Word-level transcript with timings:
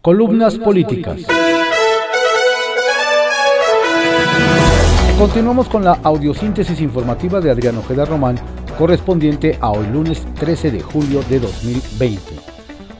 Columnas 0.00 0.56
políticas. 0.56 1.22
Continuamos 5.18 5.68
con 5.68 5.82
la 5.82 5.94
audiosíntesis 6.04 6.80
informativa 6.80 7.40
de 7.40 7.50
Adriano 7.50 7.80
Ojeda 7.80 8.04
Román, 8.04 8.36
correspondiente 8.78 9.58
a 9.60 9.72
hoy 9.72 9.88
lunes 9.88 10.24
13 10.34 10.70
de 10.70 10.80
julio 10.80 11.20
de 11.28 11.40
2020. 11.40 12.20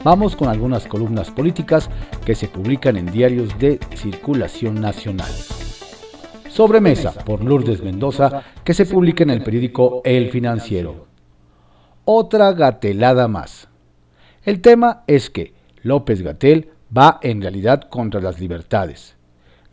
Vamos 0.03 0.34
con 0.34 0.48
algunas 0.48 0.87
columnas 0.87 1.30
políticas 1.30 1.88
que 2.26 2.34
se 2.34 2.48
publican 2.48 2.97
en 2.97 3.06
diarios 3.06 3.56
de 3.60 3.78
circulación 3.94 4.80
nacional. 4.80 5.30
Sobremesa 6.49 7.12
por 7.12 7.44
Lourdes 7.44 7.80
Mendoza 7.80 8.42
que 8.65 8.74
se 8.74 8.87
publica 8.87 9.22
en 9.22 9.30
el 9.30 9.44
periódico 9.44 10.03
El 10.04 10.33
Financiero. 10.33 11.06
Otra 12.04 12.53
gatelada 12.54 13.28
más. 13.28 13.69
El 14.42 14.60
tema 14.60 15.04
es 15.06 15.30
que 15.30 15.54
López 15.85 16.23
Gatel 16.23 16.73
va 16.96 17.18
en 17.23 17.41
realidad 17.41 17.82
contra 17.88 18.20
las 18.20 18.41
libertades. 18.41 19.16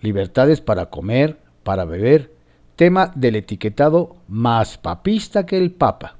Libertades 0.01 0.61
para 0.61 0.87
comer, 0.87 1.37
para 1.63 1.85
beber, 1.85 2.31
tema 2.75 3.11
del 3.15 3.37
etiquetado 3.37 4.17
más 4.27 4.77
papista 4.77 5.45
que 5.45 5.57
el 5.57 5.71
Papa. 5.71 6.17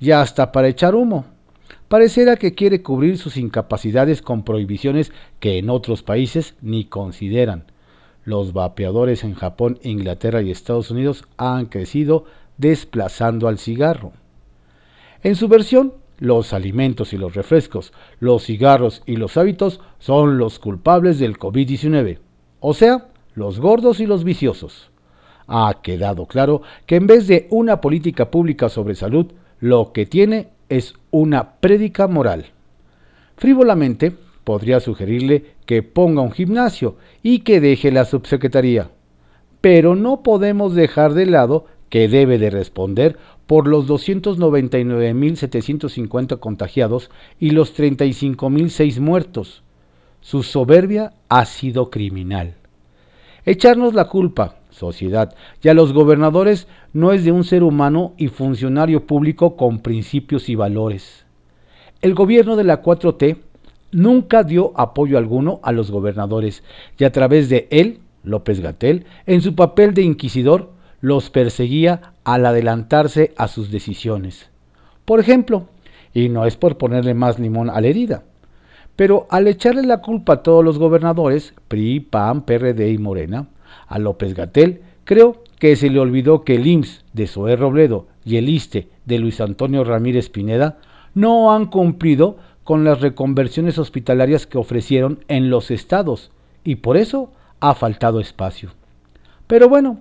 Y 0.00 0.10
hasta 0.10 0.52
para 0.52 0.68
echar 0.68 0.94
humo. 0.94 1.24
Pareciera 1.88 2.36
que 2.36 2.54
quiere 2.54 2.82
cubrir 2.82 3.18
sus 3.18 3.36
incapacidades 3.36 4.22
con 4.22 4.44
prohibiciones 4.44 5.12
que 5.40 5.58
en 5.58 5.70
otros 5.70 6.02
países 6.02 6.54
ni 6.60 6.86
consideran. 6.86 7.64
Los 8.24 8.52
vapeadores 8.52 9.24
en 9.24 9.34
Japón, 9.34 9.78
Inglaterra 9.82 10.42
y 10.42 10.50
Estados 10.50 10.90
Unidos 10.90 11.24
han 11.36 11.66
crecido 11.66 12.24
desplazando 12.56 13.48
al 13.48 13.58
cigarro. 13.58 14.12
En 15.22 15.36
su 15.36 15.48
versión, 15.48 15.94
los 16.22 16.52
alimentos 16.52 17.12
y 17.12 17.16
los 17.16 17.34
refrescos, 17.34 17.92
los 18.20 18.44
cigarros 18.44 19.02
y 19.06 19.16
los 19.16 19.36
hábitos 19.36 19.80
son 19.98 20.38
los 20.38 20.60
culpables 20.60 21.18
del 21.18 21.36
COVID-19, 21.36 22.18
o 22.60 22.74
sea, 22.74 23.08
los 23.34 23.58
gordos 23.58 23.98
y 23.98 24.06
los 24.06 24.22
viciosos. 24.22 24.92
Ha 25.48 25.80
quedado 25.82 26.26
claro 26.26 26.62
que 26.86 26.94
en 26.94 27.08
vez 27.08 27.26
de 27.26 27.48
una 27.50 27.80
política 27.80 28.30
pública 28.30 28.68
sobre 28.68 28.94
salud, 28.94 29.32
lo 29.58 29.92
que 29.92 30.06
tiene 30.06 30.50
es 30.68 30.94
una 31.10 31.54
prédica 31.54 32.06
moral. 32.06 32.46
Frívolamente, 33.36 34.12
podría 34.44 34.78
sugerirle 34.78 35.56
que 35.66 35.82
ponga 35.82 36.22
un 36.22 36.30
gimnasio 36.30 36.98
y 37.24 37.40
que 37.40 37.60
deje 37.60 37.90
la 37.90 38.04
subsecretaría. 38.04 38.90
Pero 39.60 39.96
no 39.96 40.22
podemos 40.22 40.76
dejar 40.76 41.14
de 41.14 41.26
lado 41.26 41.66
que 41.88 42.06
debe 42.06 42.38
de 42.38 42.50
responder 42.50 43.18
por 43.52 43.68
los 43.68 43.86
299.750 43.86 46.38
contagiados 46.38 47.10
y 47.38 47.50
los 47.50 47.78
35.006 47.78 48.98
muertos. 48.98 49.62
Su 50.22 50.42
soberbia 50.42 51.12
ha 51.28 51.44
sido 51.44 51.90
criminal. 51.90 52.54
Echarnos 53.44 53.92
la 53.92 54.08
culpa, 54.08 54.56
sociedad, 54.70 55.34
y 55.62 55.68
a 55.68 55.74
los 55.74 55.92
gobernadores 55.92 56.66
no 56.94 57.12
es 57.12 57.24
de 57.24 57.32
un 57.32 57.44
ser 57.44 57.62
humano 57.62 58.14
y 58.16 58.28
funcionario 58.28 59.06
público 59.06 59.54
con 59.54 59.80
principios 59.80 60.48
y 60.48 60.54
valores. 60.54 61.26
El 62.00 62.14
gobierno 62.14 62.56
de 62.56 62.64
la 62.64 62.82
4T 62.82 63.36
nunca 63.90 64.44
dio 64.44 64.72
apoyo 64.76 65.18
alguno 65.18 65.60
a 65.62 65.72
los 65.72 65.90
gobernadores 65.90 66.64
y 66.98 67.04
a 67.04 67.12
través 67.12 67.50
de 67.50 67.68
él, 67.70 67.98
López 68.24 68.60
Gatel, 68.60 69.04
en 69.26 69.42
su 69.42 69.54
papel 69.54 69.92
de 69.92 70.00
inquisidor, 70.00 70.70
los 71.02 71.28
perseguía 71.28 72.14
al 72.24 72.46
adelantarse 72.46 73.34
a 73.36 73.48
sus 73.48 73.70
decisiones. 73.70 74.48
Por 75.04 75.20
ejemplo, 75.20 75.66
y 76.14 76.30
no 76.30 76.46
es 76.46 76.56
por 76.56 76.78
ponerle 76.78 77.12
más 77.12 77.38
limón 77.38 77.68
a 77.68 77.80
la 77.80 77.88
herida, 77.88 78.22
pero 78.96 79.26
al 79.28 79.48
echarle 79.48 79.82
la 79.82 79.98
culpa 79.98 80.34
a 80.34 80.42
todos 80.42 80.64
los 80.64 80.78
gobernadores, 80.78 81.54
PRI, 81.68 82.00
PAN, 82.00 82.42
PRD 82.42 82.90
y 82.92 82.98
Morena, 82.98 83.48
a 83.88 83.98
López 83.98 84.34
Gatel, 84.34 84.82
creo 85.04 85.42
que 85.58 85.76
se 85.76 85.90
le 85.90 85.98
olvidó 85.98 86.44
que 86.44 86.54
el 86.54 86.66
IMSS 86.66 87.04
de 87.12 87.26
Zoé 87.26 87.56
Robledo 87.56 88.06
y 88.24 88.36
el 88.36 88.48
ISTE 88.48 88.88
de 89.04 89.18
Luis 89.18 89.40
Antonio 89.40 89.84
Ramírez 89.84 90.28
Pineda 90.28 90.78
no 91.14 91.52
han 91.52 91.66
cumplido 91.66 92.36
con 92.64 92.84
las 92.84 93.00
reconversiones 93.00 93.78
hospitalarias 93.78 94.46
que 94.46 94.58
ofrecieron 94.58 95.24
en 95.28 95.50
los 95.50 95.70
estados 95.70 96.30
y 96.62 96.76
por 96.76 96.96
eso 96.96 97.32
ha 97.60 97.74
faltado 97.74 98.20
espacio. 98.20 98.70
Pero 99.46 99.68
bueno, 99.68 100.00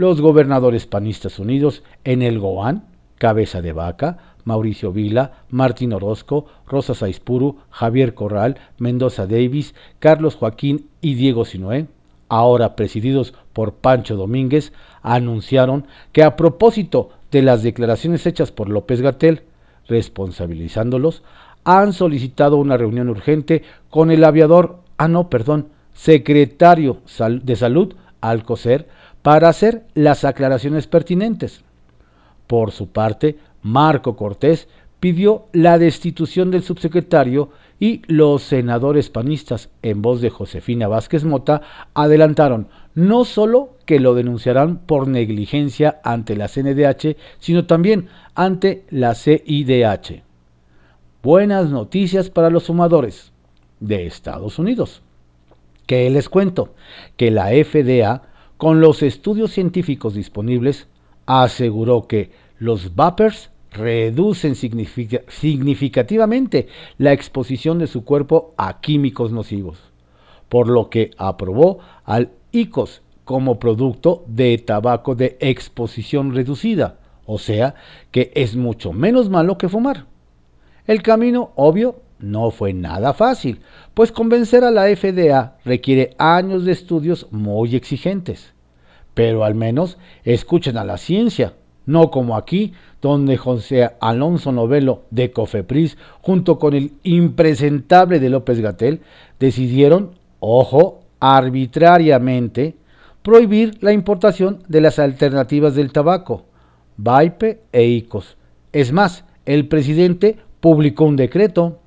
los 0.00 0.22
gobernadores 0.22 0.86
panistas 0.86 1.38
unidos 1.38 1.82
en 2.04 2.22
el 2.22 2.38
Goán, 2.38 2.84
Cabeza 3.18 3.60
de 3.60 3.74
Vaca, 3.74 4.16
Mauricio 4.44 4.94
Vila, 4.94 5.32
Martín 5.50 5.92
Orozco, 5.92 6.46
Rosa 6.66 6.94
Saispuru, 6.94 7.58
Javier 7.68 8.14
Corral, 8.14 8.56
Mendoza 8.78 9.26
Davis, 9.26 9.74
Carlos 9.98 10.36
Joaquín 10.36 10.86
y 11.02 11.16
Diego 11.16 11.44
Sinoé, 11.44 11.86
ahora 12.30 12.76
presididos 12.76 13.34
por 13.52 13.74
Pancho 13.74 14.16
Domínguez, 14.16 14.72
anunciaron 15.02 15.86
que 16.12 16.22
a 16.22 16.34
propósito 16.34 17.10
de 17.30 17.42
las 17.42 17.62
declaraciones 17.62 18.24
hechas 18.24 18.52
por 18.52 18.70
López 18.70 19.02
Gatel, 19.02 19.42
responsabilizándolos, 19.86 21.22
han 21.64 21.92
solicitado 21.92 22.56
una 22.56 22.78
reunión 22.78 23.10
urgente 23.10 23.64
con 23.90 24.10
el 24.10 24.24
aviador, 24.24 24.78
ah 24.96 25.08
no, 25.08 25.28
perdón, 25.28 25.68
secretario 25.92 27.02
de 27.42 27.56
Salud, 27.56 27.96
Alcocer, 28.22 28.88
para 29.22 29.48
hacer 29.48 29.84
las 29.94 30.24
aclaraciones 30.24 30.86
pertinentes. 30.86 31.62
Por 32.46 32.72
su 32.72 32.88
parte, 32.88 33.38
Marco 33.62 34.16
Cortés 34.16 34.68
pidió 35.00 35.46
la 35.52 35.78
destitución 35.78 36.50
del 36.50 36.62
subsecretario 36.62 37.50
y 37.78 38.02
los 38.06 38.42
senadores 38.42 39.08
panistas, 39.08 39.70
en 39.82 40.02
voz 40.02 40.20
de 40.20 40.28
Josefina 40.30 40.88
Vázquez 40.88 41.24
Mota, 41.24 41.62
adelantaron 41.94 42.68
no 42.94 43.24
solo 43.24 43.76
que 43.86 44.00
lo 44.00 44.14
denunciarán 44.14 44.78
por 44.78 45.08
negligencia 45.08 46.00
ante 46.04 46.36
la 46.36 46.48
CNDH, 46.48 47.16
sino 47.38 47.66
también 47.66 48.08
ante 48.34 48.84
la 48.90 49.14
CIDH. 49.14 50.22
Buenas 51.22 51.70
noticias 51.70 52.30
para 52.30 52.50
los 52.50 52.66
fumadores 52.66 53.32
de 53.80 54.06
Estados 54.06 54.58
Unidos. 54.58 55.02
Que 55.86 56.08
les 56.10 56.28
cuento 56.28 56.74
que 57.16 57.30
la 57.30 57.48
FDA 57.48 58.29
con 58.60 58.80
los 58.82 59.02
estudios 59.02 59.52
científicos 59.52 60.12
disponibles, 60.12 60.86
aseguró 61.24 62.06
que 62.06 62.30
los 62.58 62.94
vapers 62.94 63.48
reducen 63.72 64.54
significativamente 64.54 66.68
la 66.98 67.14
exposición 67.14 67.78
de 67.78 67.86
su 67.86 68.04
cuerpo 68.04 68.52
a 68.58 68.82
químicos 68.82 69.32
nocivos, 69.32 69.78
por 70.50 70.68
lo 70.68 70.90
que 70.90 71.12
aprobó 71.16 71.78
al 72.04 72.32
ICOS 72.52 73.00
como 73.24 73.58
producto 73.58 74.24
de 74.26 74.58
tabaco 74.58 75.14
de 75.14 75.38
exposición 75.40 76.34
reducida, 76.34 76.98
o 77.24 77.38
sea 77.38 77.76
que 78.10 78.30
es 78.34 78.56
mucho 78.56 78.92
menos 78.92 79.30
malo 79.30 79.56
que 79.56 79.70
fumar. 79.70 80.04
El 80.86 81.00
camino, 81.00 81.52
obvio, 81.56 82.02
no 82.20 82.50
fue 82.50 82.72
nada 82.72 83.12
fácil, 83.12 83.60
pues 83.94 84.12
convencer 84.12 84.64
a 84.64 84.70
la 84.70 84.84
FDA 84.94 85.56
requiere 85.64 86.14
años 86.18 86.64
de 86.64 86.72
estudios 86.72 87.26
muy 87.30 87.76
exigentes. 87.76 88.52
Pero 89.14 89.44
al 89.44 89.54
menos 89.54 89.98
escuchen 90.24 90.76
a 90.76 90.84
la 90.84 90.96
ciencia, 90.96 91.54
no 91.86 92.10
como 92.10 92.36
aquí, 92.36 92.72
donde 93.02 93.36
José 93.36 93.90
Alonso 94.00 94.52
Novelo 94.52 95.02
de 95.10 95.32
Cofepris, 95.32 95.96
junto 96.20 96.58
con 96.58 96.74
el 96.74 96.92
impresentable 97.02 98.20
de 98.20 98.30
López 98.30 98.60
Gatel, 98.60 99.00
decidieron, 99.38 100.12
ojo, 100.38 101.00
arbitrariamente, 101.18 102.76
prohibir 103.22 103.82
la 103.82 103.92
importación 103.92 104.62
de 104.68 104.80
las 104.80 104.98
alternativas 104.98 105.74
del 105.74 105.92
tabaco, 105.92 106.44
Vaipe 106.96 107.62
e 107.72 107.84
ICOS. 107.84 108.36
Es 108.72 108.92
más, 108.92 109.24
el 109.46 109.68
presidente 109.68 110.38
publicó 110.60 111.04
un 111.04 111.16
decreto 111.16 111.79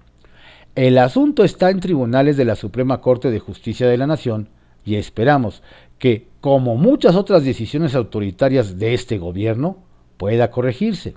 el 0.76 0.98
asunto 0.98 1.44
está 1.44 1.70
en 1.70 1.80
tribunales 1.80 2.36
de 2.36 2.46
la 2.46 2.56
Suprema 2.56 3.00
Corte 3.00 3.30
de 3.30 3.40
Justicia 3.40 3.88
de 3.88 3.98
la 3.98 4.08
Nación 4.08 4.50
y 4.84 4.96
esperamos 4.96 5.62
que, 6.00 6.28
como 6.42 6.76
muchas 6.76 7.16
otras 7.16 7.46
decisiones 7.46 7.94
autoritarias 7.94 8.80
de 8.80 8.94
este 8.96 9.20
gobierno, 9.20 9.78
pueda 10.18 10.50
corregirse. 10.50 11.16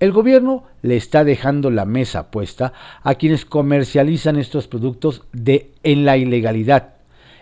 El 0.00 0.12
gobierno 0.12 0.64
le 0.82 0.96
está 0.96 1.24
dejando 1.24 1.70
la 1.70 1.86
mesa 1.86 2.30
puesta 2.30 2.72
a 3.02 3.14
quienes 3.14 3.44
comercializan 3.46 4.36
estos 4.36 4.68
productos 4.68 5.22
de, 5.32 5.72
en 5.82 6.04
la 6.04 6.16
ilegalidad, 6.16 6.94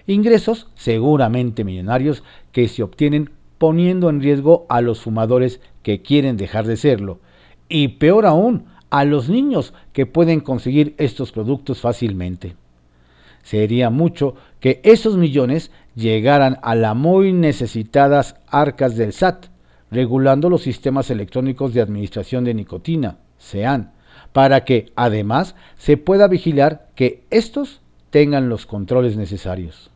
ingresos 0.06 0.69
seguramente 0.75 1.64
millonarios 1.64 2.23
que 2.52 2.69
se 2.69 2.82
obtienen 2.82 3.31
poniendo 3.58 4.11
en 4.11 4.20
riesgo 4.20 4.67
a 4.69 4.81
los 4.81 5.00
fumadores 5.00 5.61
que 5.82 6.02
quieren 6.02 6.37
dejar 6.37 6.67
de 6.67 6.76
serlo, 6.76 7.19
y 7.69 7.88
peor 7.88 8.26
aún, 8.26 8.67
a 8.90 9.04
los 9.04 9.28
niños 9.28 9.72
que 9.92 10.06
pueden 10.06 10.40
conseguir 10.40 10.94
estos 10.98 11.32
productos 11.32 11.81
fácilmente. 11.81 12.56
Sería 13.42 13.88
mucho 13.88 14.34
que 14.60 14.81
esos 14.84 15.16
millones 15.16 15.70
llegaran 15.94 16.58
a 16.62 16.75
las 16.75 16.94
muy 16.94 17.32
necesitadas 17.32 18.37
arcas 18.48 18.96
del 18.96 19.12
SAT, 19.12 19.46
regulando 19.90 20.50
los 20.50 20.62
sistemas 20.62 21.10
electrónicos 21.10 21.72
de 21.72 21.81
administración 21.81 22.44
de 22.44 22.54
nicotina, 22.54 23.19
SEAN, 23.38 23.92
para 24.32 24.64
que 24.64 24.92
además 24.94 25.54
se 25.76 25.96
pueda 25.96 26.28
vigilar 26.28 26.88
que 26.94 27.25
estos 27.31 27.81
tengan 28.10 28.48
los 28.48 28.66
controles 28.66 29.16
necesarios. 29.16 29.90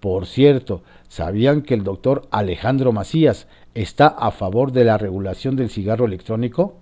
Por 0.00 0.26
cierto, 0.26 0.82
¿sabían 1.08 1.62
que 1.62 1.74
el 1.74 1.82
doctor 1.82 2.28
Alejandro 2.30 2.92
Macías 2.92 3.46
está 3.74 4.06
a 4.06 4.30
favor 4.30 4.72
de 4.72 4.84
la 4.84 4.98
regulación 4.98 5.56
del 5.56 5.70
cigarro 5.70 6.04
electrónico? 6.04 6.76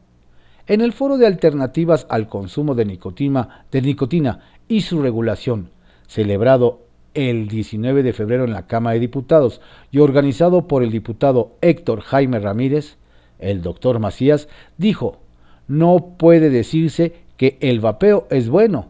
En 0.66 0.80
el 0.80 0.92
foro 0.92 1.18
de 1.18 1.26
alternativas 1.26 2.06
al 2.08 2.28
consumo 2.28 2.74
de 2.74 2.84
nicotina, 2.84 3.66
de 3.72 3.82
nicotina 3.82 4.40
y 4.68 4.82
su 4.82 5.02
regulación, 5.02 5.70
celebrado 6.06 6.82
el 7.14 7.48
19 7.48 8.02
de 8.02 8.12
febrero 8.12 8.44
en 8.44 8.52
la 8.52 8.66
Cámara 8.66 8.94
de 8.94 9.00
Diputados 9.00 9.60
y 9.90 9.98
organizado 9.98 10.68
por 10.68 10.82
el 10.82 10.90
diputado 10.90 11.56
Héctor 11.60 12.00
Jaime 12.00 12.38
Ramírez, 12.38 12.96
el 13.38 13.60
doctor 13.60 13.98
Macías 13.98 14.48
dijo, 14.78 15.18
no 15.66 16.14
puede 16.16 16.48
decirse 16.48 17.14
que 17.36 17.58
el 17.60 17.80
vapeo 17.80 18.26
es 18.30 18.48
bueno, 18.48 18.86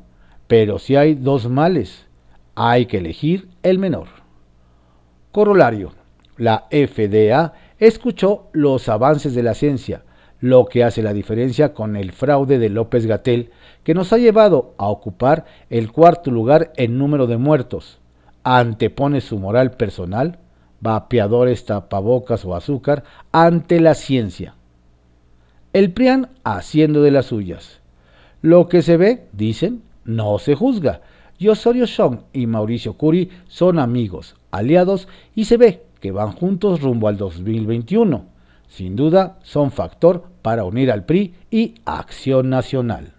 pero 0.47 0.79
si 0.79 0.97
hay 0.97 1.15
dos 1.15 1.49
males, 1.49 2.07
hay 2.55 2.87
que 2.87 2.99
elegir 2.99 3.49
el 3.63 3.79
menor. 3.79 4.09
Corolario. 5.33 5.95
La 6.37 6.67
FDA 6.71 7.55
escuchó 7.79 8.49
los 8.53 8.89
avances 8.89 9.35
de 9.35 9.43
la 9.43 9.55
ciencia, 9.55 10.03
lo 10.43 10.67
que 10.67 10.83
hace 10.83 11.03
la 11.03 11.15
diferencia 11.15 11.73
con 11.73 11.97
el 11.97 12.11
fraude 12.11 12.59
de 12.59 12.69
López 12.69 13.07
Gatel, 13.07 13.51
que 13.85 13.95
nos 13.95 14.13
ha 14.13 14.19
llevado 14.19 14.75
a 14.77 14.89
ocupar 14.89 15.47
el 15.71 15.93
cuarto 15.93 16.33
lugar 16.33 16.73
en 16.77 16.99
número 16.99 17.29
de 17.29 17.37
muertos. 17.37 18.01
Antepone 18.43 19.21
su 19.21 19.39
moral 19.39 19.71
personal, 19.71 20.41
vapeadores, 20.81 21.65
tapabocas 21.65 22.45
o 22.45 22.57
azúcar, 22.57 23.05
ante 23.31 23.79
la 23.79 23.95
ciencia. 23.95 24.57
El 25.73 25.93
PRIAN 25.93 26.29
haciendo 26.43 27.03
de 27.03 27.13
las 27.13 27.27
suyas. 27.27 27.81
Lo 28.43 28.69
que 28.69 28.83
se 28.83 28.97
ve, 28.97 29.29
dicen, 29.33 29.83
no 30.05 30.41
se 30.41 30.57
juzga. 30.57 31.03
Y 31.39 31.49
Osorio 31.49 31.87
y 32.33 32.47
Mauricio 32.49 32.95
Curi 32.95 33.31
son 33.47 33.79
amigos, 33.79 34.35
aliados 34.51 35.07
y 35.37 35.45
se 35.45 35.57
ve 35.57 35.85
que 36.01 36.11
van 36.11 36.33
juntos 36.33 36.81
rumbo 36.81 37.07
al 37.07 37.17
2021. 37.17 38.32
Sin 38.73 38.97
duda, 38.97 39.39
son 39.43 39.71
factor 39.71 40.25
para 40.41 40.65
unir 40.65 40.91
al 40.91 41.05
PRI 41.05 41.35
y 41.51 41.75
Acción 41.85 42.49
Nacional. 42.49 43.13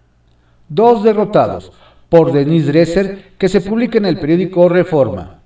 Dos 0.68 1.04
derrotados 1.04 1.70
por 2.08 2.32
Denise 2.32 2.72
Dresser 2.72 3.34
que 3.38 3.48
se 3.48 3.60
publica 3.60 3.98
en 3.98 4.06
el 4.06 4.18
periódico 4.18 4.68
Reforma. 4.68 5.42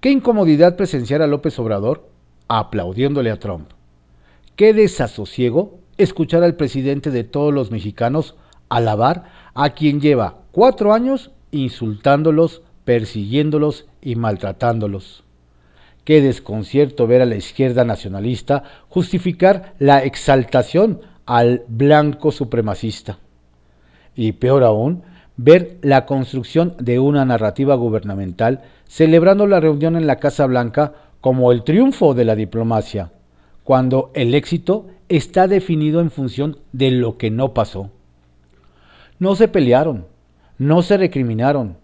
Qué 0.00 0.10
incomodidad 0.10 0.76
presenciar 0.76 1.20
a 1.20 1.26
López 1.26 1.58
Obrador 1.58 2.08
aplaudiéndole 2.48 3.30
a 3.30 3.38
Trump. 3.38 3.68
Qué 4.56 4.72
desasosiego 4.72 5.80
escuchar 5.98 6.42
al 6.42 6.56
presidente 6.56 7.10
de 7.10 7.24
todos 7.24 7.52
los 7.52 7.70
mexicanos 7.70 8.34
alabar 8.70 9.24
a 9.52 9.70
quien 9.74 10.00
lleva 10.00 10.38
cuatro 10.52 10.94
años 10.94 11.32
insultándolos, 11.50 12.62
persiguiéndolos 12.86 13.88
y 14.00 14.16
maltratándolos. 14.16 15.27
Qué 16.08 16.22
desconcierto 16.22 17.06
ver 17.06 17.20
a 17.20 17.26
la 17.26 17.36
izquierda 17.36 17.84
nacionalista 17.84 18.62
justificar 18.88 19.74
la 19.78 20.02
exaltación 20.02 21.02
al 21.26 21.64
blanco 21.68 22.32
supremacista. 22.32 23.18
Y 24.16 24.32
peor 24.32 24.64
aún, 24.64 25.02
ver 25.36 25.76
la 25.82 26.06
construcción 26.06 26.74
de 26.78 26.98
una 26.98 27.26
narrativa 27.26 27.74
gubernamental 27.74 28.62
celebrando 28.86 29.46
la 29.46 29.60
reunión 29.60 29.96
en 29.96 30.06
la 30.06 30.16
Casa 30.16 30.46
Blanca 30.46 30.94
como 31.20 31.52
el 31.52 31.62
triunfo 31.62 32.14
de 32.14 32.24
la 32.24 32.36
diplomacia, 32.36 33.12
cuando 33.62 34.10
el 34.14 34.34
éxito 34.34 34.86
está 35.10 35.46
definido 35.46 36.00
en 36.00 36.10
función 36.10 36.56
de 36.72 36.90
lo 36.90 37.18
que 37.18 37.30
no 37.30 37.52
pasó. 37.52 37.90
No 39.18 39.34
se 39.34 39.46
pelearon, 39.46 40.06
no 40.56 40.80
se 40.80 40.96
recriminaron, 40.96 41.76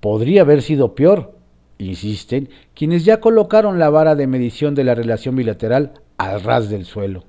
podría 0.00 0.40
haber 0.40 0.62
sido 0.62 0.94
peor, 0.94 1.35
insisten 1.78 2.48
quienes 2.74 3.04
ya 3.04 3.20
colocaron 3.20 3.78
la 3.78 3.90
vara 3.90 4.14
de 4.14 4.26
medición 4.26 4.74
de 4.74 4.84
la 4.84 4.94
relación 4.94 5.36
bilateral 5.36 5.94
al 6.16 6.42
ras 6.42 6.68
del 6.68 6.84
suelo. 6.84 7.24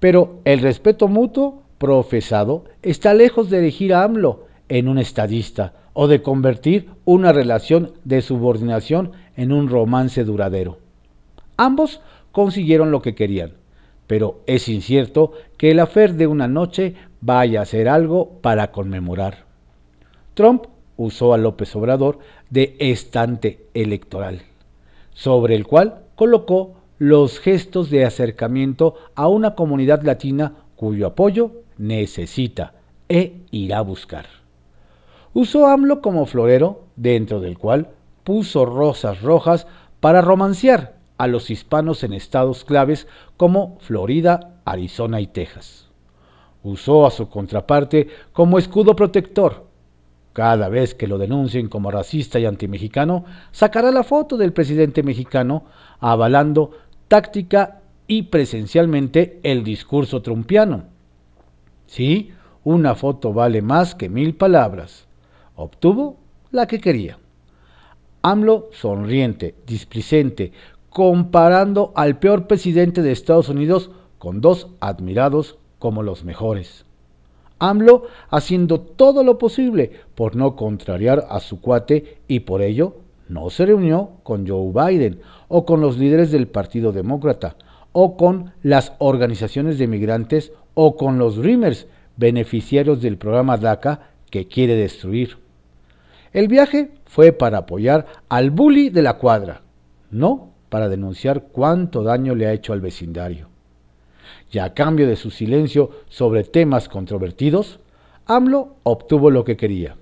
Pero 0.00 0.40
el 0.44 0.60
respeto 0.60 1.08
mutuo 1.08 1.62
profesado 1.78 2.64
está 2.82 3.14
lejos 3.14 3.50
de 3.50 3.58
elegir 3.58 3.94
a 3.94 4.04
AMLO 4.04 4.46
en 4.68 4.88
un 4.88 4.98
estadista 4.98 5.74
o 5.92 6.08
de 6.08 6.22
convertir 6.22 6.90
una 7.04 7.32
relación 7.32 7.92
de 8.04 8.22
subordinación 8.22 9.12
en 9.36 9.52
un 9.52 9.68
romance 9.68 10.24
duradero. 10.24 10.78
Ambos 11.56 12.00
consiguieron 12.32 12.90
lo 12.90 13.00
que 13.00 13.14
querían, 13.14 13.52
pero 14.06 14.40
es 14.46 14.68
incierto 14.68 15.32
que 15.56 15.70
el 15.70 15.80
afer 15.80 16.14
de 16.14 16.26
una 16.26 16.48
noche 16.48 16.94
vaya 17.20 17.62
a 17.62 17.66
ser 17.66 17.88
algo 17.88 18.40
para 18.40 18.72
conmemorar. 18.72 19.44
Trump 20.34 20.66
usó 20.96 21.34
a 21.34 21.38
López 21.38 21.74
Obrador 21.76 22.18
de 22.50 22.76
estante 22.78 23.66
electoral, 23.74 24.42
sobre 25.12 25.54
el 25.54 25.66
cual 25.66 26.02
colocó 26.14 26.74
los 26.98 27.40
gestos 27.40 27.90
de 27.90 28.04
acercamiento 28.04 28.94
a 29.14 29.28
una 29.28 29.54
comunidad 29.54 30.02
latina 30.02 30.54
cuyo 30.76 31.06
apoyo 31.06 31.52
necesita 31.76 32.74
e 33.08 33.42
irá 33.50 33.78
a 33.78 33.82
buscar. 33.82 34.26
Usó 35.32 35.66
AMLO 35.66 36.00
como 36.00 36.26
florero, 36.26 36.84
dentro 36.96 37.40
del 37.40 37.58
cual 37.58 37.88
puso 38.22 38.64
rosas 38.64 39.20
rojas 39.20 39.66
para 40.00 40.20
romanciar 40.20 40.94
a 41.18 41.26
los 41.26 41.50
hispanos 41.50 42.04
en 42.04 42.12
estados 42.12 42.64
claves 42.64 43.06
como 43.36 43.78
Florida, 43.80 44.60
Arizona 44.64 45.20
y 45.20 45.26
Texas. 45.26 45.88
Usó 46.62 47.06
a 47.06 47.10
su 47.10 47.28
contraparte 47.28 48.08
como 48.32 48.58
escudo 48.58 48.96
protector, 48.96 49.66
cada 50.34 50.68
vez 50.68 50.94
que 50.94 51.06
lo 51.06 51.16
denuncien 51.16 51.68
como 51.68 51.92
racista 51.92 52.38
y 52.38 52.44
antimexicano, 52.44 53.24
sacará 53.52 53.90
la 53.92 54.02
foto 54.02 54.36
del 54.36 54.52
presidente 54.52 55.02
mexicano 55.02 55.64
avalando 56.00 56.72
táctica 57.08 57.80
y 58.08 58.22
presencialmente 58.24 59.38
el 59.44 59.62
discurso 59.62 60.22
trumpiano. 60.22 60.86
Sí, 61.86 62.32
una 62.64 62.96
foto 62.96 63.32
vale 63.32 63.62
más 63.62 63.94
que 63.94 64.08
mil 64.08 64.34
palabras. 64.34 65.06
Obtuvo 65.54 66.18
la 66.50 66.66
que 66.66 66.80
quería. 66.80 67.18
AMLO 68.22 68.70
sonriente, 68.72 69.54
displicente, 69.66 70.52
comparando 70.90 71.92
al 71.94 72.18
peor 72.18 72.48
presidente 72.48 73.02
de 73.02 73.12
Estados 73.12 73.48
Unidos 73.48 73.92
con 74.18 74.40
dos 74.40 74.68
admirados 74.80 75.58
como 75.78 76.02
los 76.02 76.24
mejores. 76.24 76.86
AMLO 77.58 78.04
haciendo 78.30 78.80
todo 78.80 79.22
lo 79.22 79.38
posible 79.38 79.90
por 80.14 80.36
no 80.36 80.56
contrariar 80.56 81.26
a 81.28 81.40
su 81.40 81.60
cuate 81.60 82.18
y 82.28 82.40
por 82.40 82.62
ello 82.62 82.96
no 83.28 83.48
se 83.50 83.66
reunió 83.66 84.10
con 84.22 84.46
Joe 84.46 84.72
Biden 84.72 85.20
o 85.48 85.64
con 85.64 85.80
los 85.80 85.98
líderes 85.98 86.30
del 86.30 86.48
Partido 86.48 86.92
Demócrata 86.92 87.56
o 87.92 88.16
con 88.16 88.52
las 88.62 88.92
organizaciones 88.98 89.78
de 89.78 89.86
migrantes 89.86 90.52
o 90.74 90.96
con 90.96 91.18
los 91.18 91.36
Dreamers, 91.36 91.86
beneficiarios 92.16 93.00
del 93.00 93.16
programa 93.16 93.56
DACA 93.56 94.10
que 94.30 94.48
quiere 94.48 94.74
destruir. 94.74 95.38
El 96.32 96.48
viaje 96.48 96.90
fue 97.06 97.32
para 97.32 97.58
apoyar 97.58 98.06
al 98.28 98.50
bully 98.50 98.90
de 98.90 99.02
la 99.02 99.14
cuadra, 99.18 99.62
no 100.10 100.50
para 100.68 100.88
denunciar 100.88 101.44
cuánto 101.52 102.02
daño 102.02 102.34
le 102.34 102.46
ha 102.46 102.52
hecho 102.52 102.72
al 102.72 102.80
vecindario 102.80 103.53
y 104.54 104.58
a 104.58 104.74
cambio 104.74 105.06
de 105.06 105.16
su 105.16 105.30
silencio 105.30 105.90
sobre 106.08 106.44
temas 106.44 106.88
controvertidos, 106.88 107.80
AMLO 108.26 108.76
obtuvo 108.82 109.30
lo 109.30 109.44
que 109.44 109.56
quería, 109.56 109.96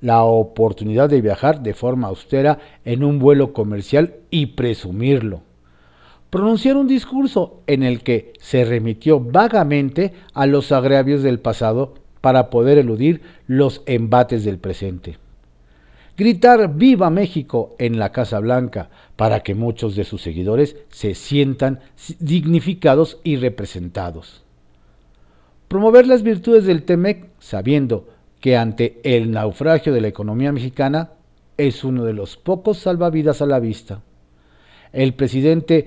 la 0.00 0.22
oportunidad 0.24 1.08
de 1.08 1.20
viajar 1.20 1.62
de 1.62 1.74
forma 1.74 2.08
austera 2.08 2.58
en 2.84 3.04
un 3.04 3.18
vuelo 3.18 3.52
comercial 3.52 4.16
y 4.30 4.46
presumirlo. 4.46 5.42
Pronunciar 6.30 6.76
un 6.76 6.86
discurso 6.86 7.60
en 7.66 7.82
el 7.82 8.02
que 8.02 8.32
se 8.38 8.64
remitió 8.64 9.20
vagamente 9.20 10.12
a 10.32 10.46
los 10.46 10.70
agravios 10.72 11.22
del 11.22 11.40
pasado 11.40 11.94
para 12.20 12.50
poder 12.50 12.78
eludir 12.78 13.22
los 13.46 13.82
embates 13.86 14.44
del 14.44 14.58
presente 14.58 15.18
gritar 16.20 16.74
Viva 16.74 17.08
México 17.08 17.74
en 17.78 17.98
la 17.98 18.12
Casa 18.12 18.40
Blanca 18.40 18.90
para 19.16 19.40
que 19.40 19.54
muchos 19.54 19.96
de 19.96 20.04
sus 20.04 20.20
seguidores 20.20 20.76
se 20.90 21.14
sientan 21.14 21.80
dignificados 22.18 23.18
y 23.24 23.36
representados. 23.36 24.44
Promover 25.66 26.06
las 26.06 26.22
virtudes 26.22 26.66
del 26.66 26.82
TEMEC 26.82 27.30
sabiendo 27.38 28.06
que 28.38 28.58
ante 28.58 29.00
el 29.02 29.30
naufragio 29.30 29.94
de 29.94 30.02
la 30.02 30.08
economía 30.08 30.52
mexicana 30.52 31.12
es 31.56 31.84
uno 31.84 32.04
de 32.04 32.12
los 32.12 32.36
pocos 32.36 32.76
salvavidas 32.76 33.40
a 33.40 33.46
la 33.46 33.58
vista. 33.58 34.02
El 34.92 35.14
presidente 35.14 35.86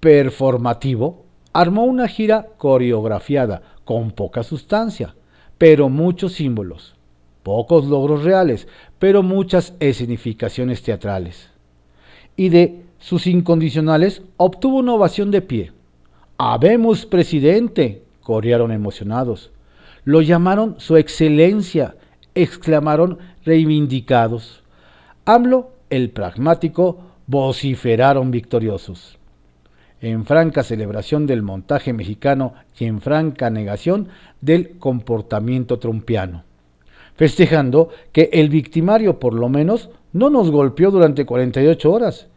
performativo 0.00 1.26
armó 1.52 1.84
una 1.84 2.08
gira 2.08 2.48
coreografiada 2.56 3.60
con 3.84 4.12
poca 4.12 4.42
sustancia, 4.44 5.14
pero 5.58 5.90
muchos 5.90 6.32
símbolos 6.32 6.97
pocos 7.48 7.86
logros 7.86 8.24
reales, 8.24 8.68
pero 8.98 9.22
muchas 9.22 9.72
escenificaciones 9.80 10.82
teatrales. 10.82 11.48
Y 12.36 12.50
de 12.50 12.82
sus 12.98 13.26
incondicionales 13.26 14.20
obtuvo 14.36 14.76
una 14.76 14.92
ovación 14.92 15.30
de 15.30 15.40
pie. 15.40 15.72
Habemos 16.36 17.06
presidente, 17.06 18.02
corearon 18.20 18.70
emocionados. 18.70 19.50
Lo 20.04 20.20
llamaron 20.20 20.74
su 20.78 20.98
excelencia, 20.98 21.96
exclamaron 22.34 23.16
reivindicados. 23.46 24.62
AMLO, 25.24 25.70
el 25.88 26.10
pragmático, 26.10 26.98
vociferaron 27.26 28.30
victoriosos. 28.30 29.16
En 30.02 30.26
franca 30.26 30.62
celebración 30.62 31.26
del 31.26 31.40
montaje 31.42 31.94
mexicano 31.94 32.52
y 32.78 32.84
en 32.84 33.00
franca 33.00 33.48
negación 33.48 34.08
del 34.42 34.76
comportamiento 34.78 35.78
trumpiano. 35.78 36.44
Festejando 37.18 37.88
que 38.12 38.30
el 38.32 38.48
victimario 38.48 39.18
por 39.18 39.34
lo 39.34 39.48
menos 39.48 39.90
no 40.12 40.30
nos 40.30 40.52
golpeó 40.52 40.92
durante 40.92 41.26
48 41.26 41.90
horas, 41.90 42.28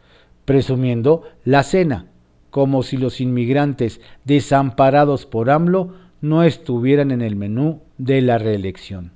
presumiendo 0.44 1.22
la 1.44 1.62
cena, 1.62 2.06
como 2.50 2.82
si 2.82 2.96
los 2.96 3.20
inmigrantes 3.20 4.00
desamparados 4.24 5.24
por 5.24 5.50
AMLO 5.50 5.92
no 6.20 6.42
estuvieran 6.42 7.12
en 7.12 7.22
el 7.22 7.36
menú 7.36 7.82
de 7.96 8.22
la 8.22 8.38
reelección. 8.38 9.12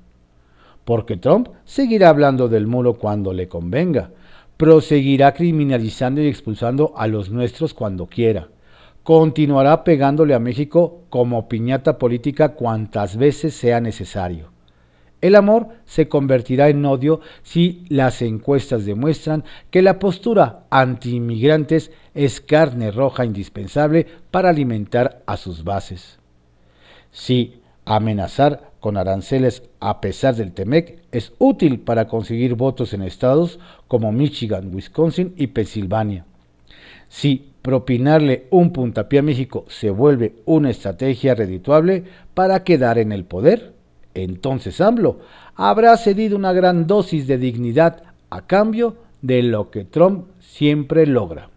Porque 0.84 1.16
Trump 1.16 1.48
seguirá 1.64 2.10
hablando 2.10 2.48
del 2.48 2.68
muro 2.68 2.94
cuando 2.94 3.32
le 3.32 3.48
convenga, 3.48 4.12
proseguirá 4.56 5.34
criminalizando 5.34 6.22
y 6.22 6.28
expulsando 6.28 6.92
a 6.96 7.08
los 7.08 7.30
nuestros 7.30 7.74
cuando 7.74 8.06
quiera, 8.06 8.46
continuará 9.02 9.82
pegándole 9.82 10.34
a 10.34 10.38
México 10.38 11.00
como 11.10 11.48
piñata 11.48 11.98
política 11.98 12.50
cuantas 12.50 13.16
veces 13.16 13.54
sea 13.54 13.80
necesario 13.80 14.54
el 15.20 15.34
amor 15.34 15.68
se 15.86 16.08
convertirá 16.08 16.68
en 16.68 16.84
odio 16.84 17.20
si 17.42 17.84
las 17.88 18.20
encuestas 18.22 18.84
demuestran 18.84 19.44
que 19.70 19.82
la 19.82 19.98
postura 19.98 20.64
anti-inmigrantes 20.70 21.90
es 22.14 22.40
carne 22.40 22.90
roja 22.90 23.24
indispensable 23.24 24.06
para 24.30 24.50
alimentar 24.50 25.22
a 25.26 25.36
sus 25.36 25.64
bases. 25.64 26.18
Si 27.10 27.60
amenazar 27.86 28.72
con 28.80 28.96
aranceles 28.96 29.62
a 29.80 30.00
pesar 30.00 30.34
del 30.34 30.52
TEMEC 30.52 31.00
es 31.12 31.32
útil 31.38 31.80
para 31.80 32.08
conseguir 32.08 32.54
votos 32.54 32.92
en 32.92 33.02
estados 33.02 33.58
como 33.88 34.12
Michigan, 34.12 34.74
Wisconsin 34.74 35.32
y 35.36 35.48
Pensilvania. 35.48 36.26
Si 37.08 37.52
propinarle 37.62 38.46
un 38.50 38.72
puntapié 38.72 39.20
a 39.20 39.22
México 39.22 39.64
se 39.68 39.90
vuelve 39.90 40.34
una 40.44 40.70
estrategia 40.70 41.34
redituable 41.34 42.04
para 42.34 42.64
quedar 42.64 42.98
en 42.98 43.12
el 43.12 43.24
poder, 43.24 43.75
entonces 44.22 44.80
AMLO 44.80 45.20
habrá 45.54 45.96
cedido 45.96 46.36
una 46.36 46.52
gran 46.52 46.86
dosis 46.86 47.26
de 47.26 47.38
dignidad 47.38 48.02
a 48.30 48.46
cambio 48.46 48.96
de 49.22 49.42
lo 49.42 49.70
que 49.70 49.84
Trump 49.84 50.26
siempre 50.40 51.06
logra. 51.06 51.50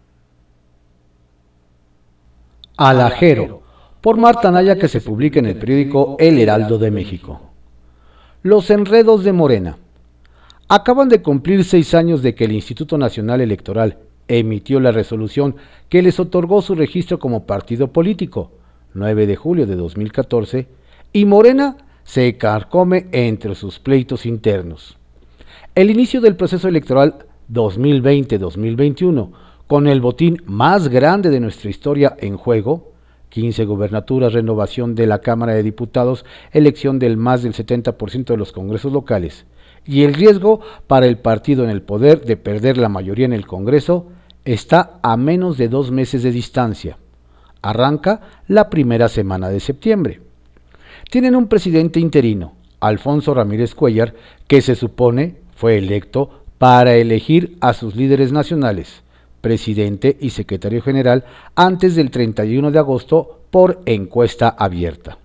Alajero, 2.76 3.62
por 4.00 4.16
Marta 4.16 4.50
Naya 4.50 4.76
que 4.76 4.88
se 4.88 5.00
publica 5.00 5.38
en 5.38 5.46
el 5.46 5.56
periódico 5.56 6.16
El 6.18 6.38
Heraldo 6.38 6.78
de 6.78 6.90
México. 6.90 7.40
Los 8.42 8.70
enredos 8.70 9.22
de 9.22 9.32
Morena. 9.32 9.76
Acaban 10.68 11.08
de 11.08 11.20
cumplir 11.20 11.64
seis 11.64 11.94
años 11.94 12.22
de 12.22 12.34
que 12.34 12.44
el 12.44 12.52
Instituto 12.52 12.96
Nacional 12.96 13.40
Electoral 13.40 13.98
emitió 14.28 14.80
la 14.80 14.92
resolución 14.92 15.56
que 15.88 16.00
les 16.00 16.20
otorgó 16.20 16.62
su 16.62 16.74
registro 16.74 17.18
como 17.18 17.44
partido 17.44 17.88
político, 17.88 18.52
9 18.94 19.26
de 19.26 19.36
julio 19.36 19.66
de 19.66 19.76
2014, 19.76 20.68
y 21.12 21.24
Morena 21.24 21.76
se 22.10 22.36
carcome 22.36 23.06
entre 23.12 23.54
sus 23.54 23.78
pleitos 23.78 24.26
internos. 24.26 24.98
El 25.76 25.90
inicio 25.90 26.20
del 26.20 26.34
proceso 26.34 26.66
electoral 26.66 27.26
2020-2021, 27.52 29.30
con 29.68 29.86
el 29.86 30.00
botín 30.00 30.42
más 30.44 30.88
grande 30.88 31.30
de 31.30 31.38
nuestra 31.38 31.70
historia 31.70 32.16
en 32.18 32.36
juego, 32.36 32.94
15 33.28 33.64
gobernaturas, 33.64 34.32
renovación 34.32 34.96
de 34.96 35.06
la 35.06 35.20
Cámara 35.20 35.54
de 35.54 35.62
Diputados, 35.62 36.24
elección 36.50 36.98
del 36.98 37.16
más 37.16 37.44
del 37.44 37.54
70% 37.54 38.24
de 38.24 38.36
los 38.36 38.50
congresos 38.50 38.92
locales, 38.92 39.46
y 39.86 40.02
el 40.02 40.12
riesgo 40.12 40.62
para 40.88 41.06
el 41.06 41.18
partido 41.18 41.62
en 41.62 41.70
el 41.70 41.82
poder 41.82 42.24
de 42.24 42.36
perder 42.36 42.76
la 42.76 42.88
mayoría 42.88 43.26
en 43.26 43.32
el 43.32 43.46
Congreso, 43.46 44.08
está 44.44 44.98
a 45.04 45.16
menos 45.16 45.58
de 45.58 45.68
dos 45.68 45.92
meses 45.92 46.24
de 46.24 46.32
distancia. 46.32 46.98
Arranca 47.62 48.42
la 48.48 48.68
primera 48.68 49.08
semana 49.08 49.48
de 49.48 49.60
septiembre 49.60 50.22
tienen 51.08 51.36
un 51.36 51.46
presidente 51.46 52.00
interino, 52.00 52.54
Alfonso 52.80 53.34
Ramírez 53.34 53.74
Cuellar, 53.74 54.14
que 54.46 54.60
se 54.60 54.74
supone 54.74 55.36
fue 55.54 55.78
electo 55.78 56.42
para 56.58 56.94
elegir 56.94 57.56
a 57.60 57.72
sus 57.72 57.96
líderes 57.96 58.32
nacionales, 58.32 59.02
presidente 59.40 60.16
y 60.20 60.30
secretario 60.30 60.82
general, 60.82 61.24
antes 61.54 61.94
del 61.94 62.10
31 62.10 62.70
de 62.70 62.78
agosto 62.78 63.40
por 63.50 63.80
encuesta 63.86 64.48
abierta. 64.48 65.18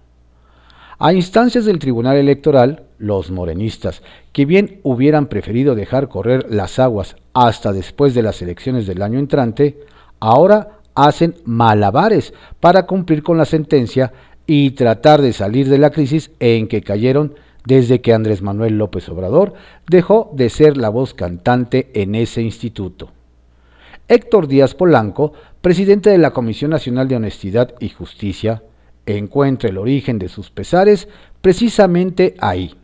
A 0.98 1.13
instancias 1.13 1.65
del 1.65 1.79
Tribunal 1.79 2.15
Electoral, 2.15 2.84
los 2.98 3.29
morenistas, 3.29 4.01
que 4.32 4.46
bien 4.46 4.79
hubieran 4.84 5.27
preferido 5.27 5.75
dejar 5.75 6.08
correr 6.08 6.46
las 6.50 6.79
aguas 6.79 7.17
hasta 7.34 7.74
después 7.74 8.13
de 8.13 8.24
las 8.24 8.41
elecciones 8.41 8.88
del 8.88 9.01
año 9.01 9.20
entrante, 9.20 9.77
ahora 10.22 10.79
hacen 10.96 11.36
malabares 11.44 12.34
para 12.62 12.86
cumplir 12.86 13.24
con 13.24 13.38
la 13.38 13.44
sentencia 13.44 14.13
y 14.47 14.71
tratar 14.71 15.21
de 15.21 15.33
salir 15.33 15.69
de 15.69 15.77
la 15.77 15.89
crisis 15.89 16.31
en 16.39 16.67
que 16.67 16.81
cayeron 16.81 17.35
desde 17.65 18.01
que 18.01 18.13
Andrés 18.13 18.41
Manuel 18.41 18.77
López 18.77 19.09
Obrador 19.09 19.53
dejó 19.89 20.31
de 20.33 20.49
ser 20.49 20.77
la 20.77 20.89
voz 20.89 21.13
cantante 21.13 21.89
en 21.93 22.15
ese 22.15 22.41
instituto. 22.41 23.11
Héctor 24.07 24.47
Díaz 24.47 24.75
Polanco, 24.75 25.33
presidente 25.61 26.11
de 26.11 26.19
la 26.19 26.31
Comisión 26.31 26.71
Nacional 26.71 27.07
de 27.07 27.15
Honestidad 27.15 27.73
y 27.79 27.89
Justicia, 27.89 28.61
encuentra 29.07 29.69
el 29.69 29.79
origen 29.79 30.19
de 30.19 30.27
sus 30.27 30.51
pesares 30.51 31.07
precisamente 31.41 32.35
ahí. 32.39 32.75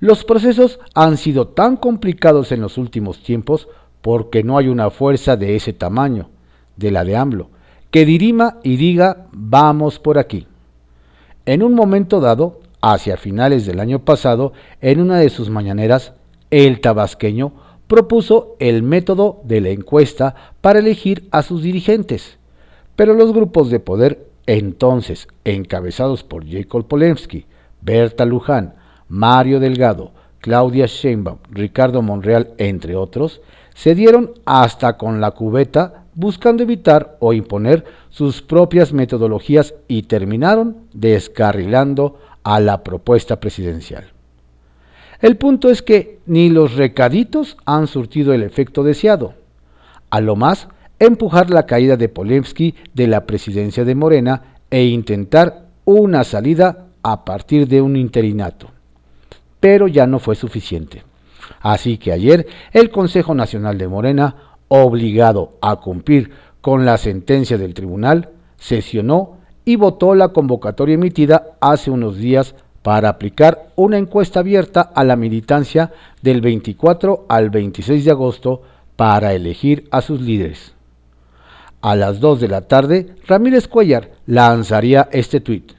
Los 0.00 0.24
procesos 0.24 0.78
han 0.94 1.16
sido 1.16 1.48
tan 1.48 1.76
complicados 1.76 2.52
en 2.52 2.60
los 2.60 2.78
últimos 2.78 3.22
tiempos 3.22 3.68
porque 4.00 4.42
no 4.42 4.56
hay 4.56 4.68
una 4.68 4.90
fuerza 4.90 5.36
de 5.36 5.56
ese 5.56 5.72
tamaño, 5.72 6.30
de 6.76 6.92
la 6.92 7.04
de 7.04 7.16
AMLO, 7.16 7.50
que 7.90 8.06
dirima 8.06 8.58
y 8.62 8.76
diga 8.76 9.26
vamos 9.32 9.98
por 9.98 10.18
aquí. 10.18 10.46
En 11.48 11.62
un 11.62 11.72
momento 11.72 12.20
dado, 12.20 12.60
hacia 12.82 13.16
finales 13.16 13.64
del 13.64 13.80
año 13.80 14.00
pasado, 14.00 14.52
en 14.82 15.00
una 15.00 15.16
de 15.16 15.30
sus 15.30 15.48
mañaneras, 15.48 16.12
el 16.50 16.82
tabasqueño 16.82 17.54
propuso 17.86 18.54
el 18.58 18.82
método 18.82 19.40
de 19.44 19.62
la 19.62 19.70
encuesta 19.70 20.34
para 20.60 20.80
elegir 20.80 21.26
a 21.30 21.40
sus 21.40 21.62
dirigentes. 21.62 22.36
Pero 22.96 23.14
los 23.14 23.32
grupos 23.32 23.70
de 23.70 23.80
poder, 23.80 24.26
entonces 24.44 25.26
encabezados 25.44 26.22
por 26.22 26.46
Jacob 26.46 26.86
Polensky, 26.86 27.46
Berta 27.80 28.26
Luján, 28.26 28.74
Mario 29.08 29.58
Delgado, 29.58 30.12
Claudia 30.40 30.84
Sheinbaum, 30.84 31.38
Ricardo 31.50 32.02
Monreal, 32.02 32.50
entre 32.58 32.94
otros, 32.94 33.40
se 33.74 33.94
dieron 33.94 34.34
hasta 34.44 34.98
con 34.98 35.22
la 35.22 35.30
cubeta 35.30 36.04
buscando 36.18 36.64
evitar 36.64 37.16
o 37.20 37.32
imponer 37.32 37.84
sus 38.10 38.42
propias 38.42 38.92
metodologías 38.92 39.74
y 39.86 40.02
terminaron 40.02 40.78
descarrilando 40.92 42.18
a 42.42 42.58
la 42.58 42.82
propuesta 42.82 43.38
presidencial. 43.38 44.10
El 45.20 45.36
punto 45.36 45.70
es 45.70 45.80
que 45.80 46.18
ni 46.26 46.48
los 46.48 46.74
recaditos 46.74 47.56
han 47.66 47.86
surtido 47.86 48.32
el 48.32 48.42
efecto 48.42 48.82
deseado. 48.82 49.34
A 50.10 50.20
lo 50.20 50.34
más, 50.34 50.66
empujar 50.98 51.50
la 51.50 51.66
caída 51.66 51.96
de 51.96 52.08
Polemsky 52.08 52.74
de 52.94 53.06
la 53.06 53.24
presidencia 53.24 53.84
de 53.84 53.94
Morena 53.94 54.56
e 54.70 54.86
intentar 54.86 55.66
una 55.84 56.24
salida 56.24 56.86
a 57.04 57.24
partir 57.24 57.68
de 57.68 57.80
un 57.80 57.94
interinato. 57.94 58.72
Pero 59.60 59.86
ya 59.86 60.08
no 60.08 60.18
fue 60.18 60.34
suficiente. 60.34 61.04
Así 61.60 61.96
que 61.96 62.10
ayer 62.10 62.48
el 62.72 62.90
Consejo 62.90 63.36
Nacional 63.36 63.78
de 63.78 63.86
Morena 63.86 64.47
obligado 64.68 65.52
a 65.60 65.76
cumplir 65.76 66.30
con 66.60 66.84
la 66.84 66.98
sentencia 66.98 67.58
del 67.58 67.74
tribunal, 67.74 68.30
sesionó 68.56 69.38
y 69.64 69.76
votó 69.76 70.14
la 70.14 70.28
convocatoria 70.28 70.94
emitida 70.94 71.56
hace 71.60 71.90
unos 71.90 72.16
días 72.16 72.54
para 72.82 73.10
aplicar 73.10 73.68
una 73.76 73.98
encuesta 73.98 74.40
abierta 74.40 74.80
a 74.80 75.04
la 75.04 75.16
militancia 75.16 75.92
del 76.22 76.40
24 76.40 77.26
al 77.28 77.50
26 77.50 78.04
de 78.04 78.10
agosto 78.10 78.62
para 78.96 79.34
elegir 79.34 79.86
a 79.90 80.00
sus 80.00 80.20
líderes. 80.20 80.74
A 81.80 81.94
las 81.94 82.18
2 82.20 82.40
de 82.40 82.48
la 82.48 82.62
tarde, 82.62 83.14
Ramírez 83.26 83.68
Cuellar 83.68 84.10
lanzaría 84.26 85.08
este 85.12 85.40
tuit. 85.40 85.72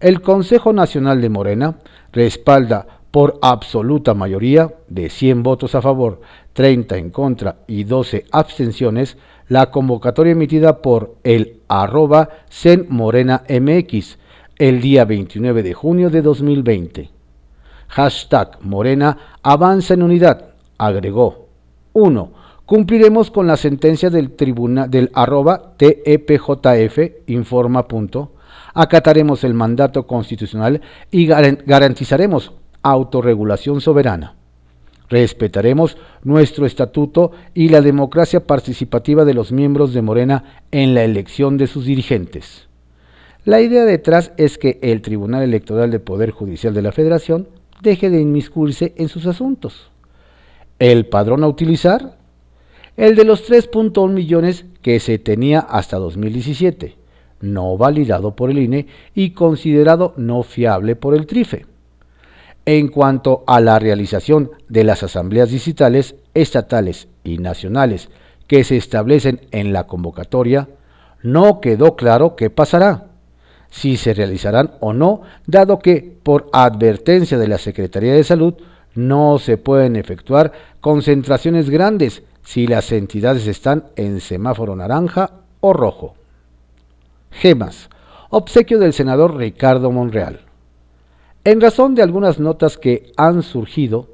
El 0.00 0.20
Consejo 0.20 0.72
Nacional 0.72 1.20
de 1.20 1.28
Morena 1.30 1.78
respalda 2.12 2.86
por 3.10 3.38
absoluta 3.40 4.14
mayoría 4.14 4.74
de 4.88 5.08
100 5.08 5.42
votos 5.42 5.74
a 5.74 5.80
favor, 5.80 6.20
30 6.58 6.96
en 6.96 7.10
contra 7.10 7.58
y 7.68 7.84
12 7.84 8.24
abstenciones, 8.32 9.16
la 9.46 9.70
convocatoria 9.70 10.32
emitida 10.32 10.82
por 10.82 11.14
el 11.22 11.60
arroba 11.68 12.30
Zen 12.50 12.86
Morena 12.88 13.44
MX 13.48 14.18
el 14.56 14.80
día 14.80 15.04
29 15.04 15.62
de 15.62 15.72
junio 15.72 16.10
de 16.10 16.20
2020. 16.20 17.10
Hashtag 17.86 18.58
Morena 18.62 19.36
avanza 19.40 19.94
en 19.94 20.02
unidad, 20.02 20.46
agregó. 20.78 21.46
1. 21.92 22.32
Cumpliremos 22.66 23.30
con 23.30 23.46
la 23.46 23.56
sentencia 23.56 24.10
del 24.10 24.32
tribunal 24.32 24.90
del 24.90 25.12
arroba 25.14 25.74
TEPJF 25.76 27.28
informa. 27.28 27.86
Acataremos 28.74 29.44
el 29.44 29.54
mandato 29.54 30.08
constitucional 30.08 30.80
y 31.12 31.24
garantizaremos 31.28 32.52
autorregulación 32.82 33.80
soberana. 33.80 34.37
Respetaremos 35.08 35.96
nuestro 36.22 36.66
estatuto 36.66 37.32
y 37.54 37.70
la 37.70 37.80
democracia 37.80 38.46
participativa 38.46 39.24
de 39.24 39.34
los 39.34 39.52
miembros 39.52 39.94
de 39.94 40.02
Morena 40.02 40.62
en 40.70 40.94
la 40.94 41.04
elección 41.04 41.56
de 41.56 41.66
sus 41.66 41.86
dirigentes. 41.86 42.68
La 43.44 43.62
idea 43.62 43.84
detrás 43.84 44.32
es 44.36 44.58
que 44.58 44.78
el 44.82 45.00
Tribunal 45.00 45.42
Electoral 45.42 45.90
del 45.90 46.02
Poder 46.02 46.30
Judicial 46.30 46.74
de 46.74 46.82
la 46.82 46.92
Federación 46.92 47.48
deje 47.80 48.10
de 48.10 48.20
inmiscuirse 48.20 48.92
en 48.96 49.08
sus 49.08 49.26
asuntos. 49.26 49.90
El 50.78 51.06
padrón 51.06 51.42
a 51.42 51.48
utilizar, 51.48 52.18
el 52.96 53.16
de 53.16 53.24
los 53.24 53.48
3.1 53.48 54.10
millones 54.10 54.66
que 54.82 55.00
se 55.00 55.18
tenía 55.18 55.60
hasta 55.60 55.96
2017, 55.96 56.96
no 57.40 57.78
validado 57.78 58.36
por 58.36 58.50
el 58.50 58.58
INE 58.58 58.86
y 59.14 59.30
considerado 59.30 60.12
no 60.16 60.42
fiable 60.42 60.96
por 60.96 61.14
el 61.14 61.26
TRIFE. 61.26 61.64
En 62.70 62.88
cuanto 62.88 63.44
a 63.46 63.62
la 63.62 63.78
realización 63.78 64.50
de 64.68 64.84
las 64.84 65.02
asambleas 65.02 65.48
digitales 65.48 66.16
estatales 66.34 67.08
y 67.24 67.38
nacionales 67.38 68.10
que 68.46 68.62
se 68.62 68.76
establecen 68.76 69.40
en 69.52 69.72
la 69.72 69.86
convocatoria, 69.86 70.68
no 71.22 71.62
quedó 71.62 71.96
claro 71.96 72.36
qué 72.36 72.50
pasará, 72.50 73.06
si 73.70 73.96
se 73.96 74.12
realizarán 74.12 74.72
o 74.80 74.92
no, 74.92 75.22
dado 75.46 75.78
que, 75.78 76.18
por 76.22 76.50
advertencia 76.52 77.38
de 77.38 77.48
la 77.48 77.56
Secretaría 77.56 78.12
de 78.12 78.22
Salud, 78.22 78.52
no 78.94 79.38
se 79.38 79.56
pueden 79.56 79.96
efectuar 79.96 80.52
concentraciones 80.82 81.70
grandes 81.70 82.22
si 82.44 82.66
las 82.66 82.92
entidades 82.92 83.46
están 83.46 83.84
en 83.96 84.20
semáforo 84.20 84.76
naranja 84.76 85.30
o 85.60 85.72
rojo. 85.72 86.16
Gemas. 87.30 87.88
Obsequio 88.28 88.78
del 88.78 88.92
senador 88.92 89.38
Ricardo 89.38 89.90
Monreal. 89.90 90.47
En 91.48 91.62
razón 91.62 91.94
de 91.94 92.02
algunas 92.02 92.38
notas 92.38 92.76
que 92.76 93.10
han 93.16 93.42
surgido, 93.42 94.10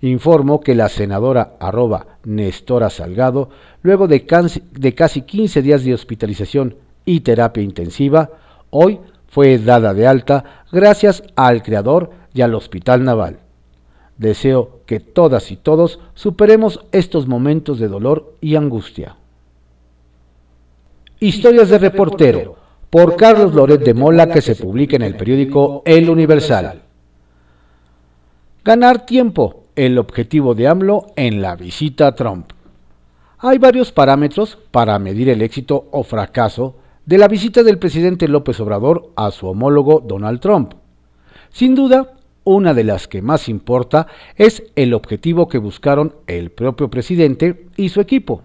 informo 0.00 0.60
que 0.60 0.74
la 0.74 0.88
senadora 0.88 1.56
arroba 1.60 2.06
Nestora 2.24 2.88
Salgado, 2.88 3.50
luego 3.82 4.08
de 4.08 4.24
de 4.72 4.94
casi 4.94 5.20
15 5.20 5.60
días 5.60 5.84
de 5.84 5.92
hospitalización 5.92 6.76
y 7.04 7.20
terapia 7.20 7.62
intensiva, 7.62 8.30
hoy 8.70 8.98
fue 9.28 9.58
dada 9.58 9.92
de 9.92 10.06
alta 10.06 10.64
gracias 10.72 11.22
al 11.36 11.62
Creador 11.62 12.12
y 12.32 12.40
al 12.40 12.54
Hospital 12.54 13.04
Naval. 13.04 13.40
Deseo 14.16 14.80
que 14.86 15.00
todas 15.00 15.50
y 15.50 15.56
todos 15.56 16.00
superemos 16.14 16.80
estos 16.92 17.28
momentos 17.28 17.78
de 17.78 17.88
dolor 17.88 18.36
y 18.40 18.56
angustia. 18.56 19.16
Historias 21.20 21.68
de 21.68 21.76
reportero 21.76 22.63
por 22.94 23.16
Carlos 23.16 23.52
Loret 23.52 23.80
de 23.80 23.92
Mola 23.92 24.28
que 24.28 24.40
se 24.40 24.54
publica 24.54 24.94
en 24.94 25.02
el 25.02 25.16
periódico 25.16 25.82
El 25.84 26.08
Universal. 26.08 26.82
Ganar 28.64 29.04
tiempo, 29.04 29.64
el 29.74 29.98
objetivo 29.98 30.54
de 30.54 30.68
AMLO 30.68 31.06
en 31.16 31.42
la 31.42 31.56
visita 31.56 32.06
a 32.06 32.14
Trump. 32.14 32.52
Hay 33.38 33.58
varios 33.58 33.90
parámetros 33.90 34.56
para 34.70 34.96
medir 35.00 35.28
el 35.28 35.42
éxito 35.42 35.88
o 35.90 36.04
fracaso 36.04 36.76
de 37.04 37.18
la 37.18 37.26
visita 37.26 37.64
del 37.64 37.80
presidente 37.80 38.28
López 38.28 38.60
Obrador 38.60 39.10
a 39.16 39.32
su 39.32 39.48
homólogo 39.48 39.98
Donald 39.98 40.38
Trump. 40.38 40.74
Sin 41.50 41.74
duda, 41.74 42.12
una 42.44 42.74
de 42.74 42.84
las 42.84 43.08
que 43.08 43.22
más 43.22 43.48
importa 43.48 44.06
es 44.36 44.62
el 44.76 44.94
objetivo 44.94 45.48
que 45.48 45.58
buscaron 45.58 46.14
el 46.28 46.52
propio 46.52 46.90
presidente 46.90 47.66
y 47.76 47.88
su 47.88 48.00
equipo. 48.00 48.42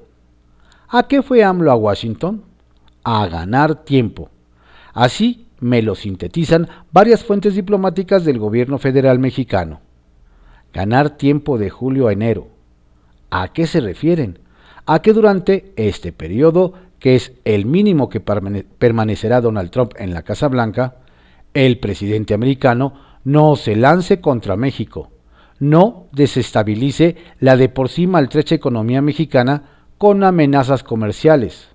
¿A 0.88 1.08
qué 1.08 1.22
fue 1.22 1.44
AMLO 1.44 1.70
a 1.70 1.76
Washington? 1.76 2.42
A 3.04 3.28
ganar 3.28 3.86
tiempo 3.86 4.32
Así 5.00 5.46
me 5.62 5.82
lo 5.82 5.96
sintetizan 5.96 6.68
varias 6.92 7.24
fuentes 7.24 7.56
diplomáticas 7.56 8.26
del 8.26 8.38
gobierno 8.38 8.80
federal 8.80 9.18
mexicano. 9.18 9.80
Ganar 10.74 11.12
tiempo 11.12 11.58
de 11.58 11.70
julio 11.70 12.10
a 12.10 12.12
enero. 12.12 12.50
¿A 13.30 13.54
qué 13.54 13.66
se 13.66 13.80
refieren? 13.80 14.40
A 14.86 15.02
que 15.02 15.14
durante 15.14 15.72
este 15.78 16.12
periodo, 16.12 16.74
que 17.00 17.16
es 17.16 17.32
el 17.46 17.66
mínimo 17.66 18.10
que 18.10 18.20
permanecerá 18.20 19.40
Donald 19.40 19.70
Trump 19.70 19.94
en 19.96 20.14
la 20.14 20.24
Casa 20.24 20.50
Blanca, 20.50 20.98
el 21.54 21.80
presidente 21.80 22.34
americano 22.34 22.96
no 23.24 23.56
se 23.56 23.78
lance 23.78 24.20
contra 24.20 24.58
México, 24.58 25.12
no 25.60 26.08
desestabilice 26.12 27.16
la 27.40 27.56
de 27.56 27.70
por 27.70 27.88
sí 27.88 28.06
maltrecha 28.06 28.56
economía 28.56 29.02
mexicana 29.02 29.64
con 29.98 30.26
amenazas 30.26 30.84
comerciales, 30.84 31.70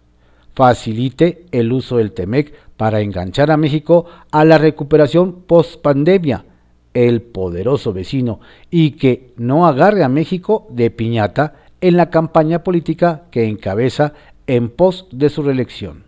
facilite 0.55 1.47
el 1.53 1.73
uso 1.73 1.97
del 1.97 2.13
TEMEC 2.13 2.64
para 2.77 3.01
enganchar 3.01 3.51
a 3.51 3.57
México 3.57 4.07
a 4.31 4.45
la 4.45 4.59
recuperación 4.59 5.43
post-pandemia, 5.47 6.45
el 6.93 7.23
poderoso 7.23 7.93
vecino, 7.93 8.41
y 8.71 8.93
que 8.93 9.33
no 9.37 9.67
agarre 9.67 10.05
a 10.05 10.09
México 10.09 10.67
de 10.71 10.91
piñata 10.91 11.55
en 11.81 11.97
la 11.97 12.11
campaña 12.11 12.63
política 12.63 13.25
que 13.31 13.45
encabeza 13.47 14.15
en 14.47 14.71
pos 14.71 15.07
de 15.11 15.29
su 15.29 15.43
reelección. 15.43 16.05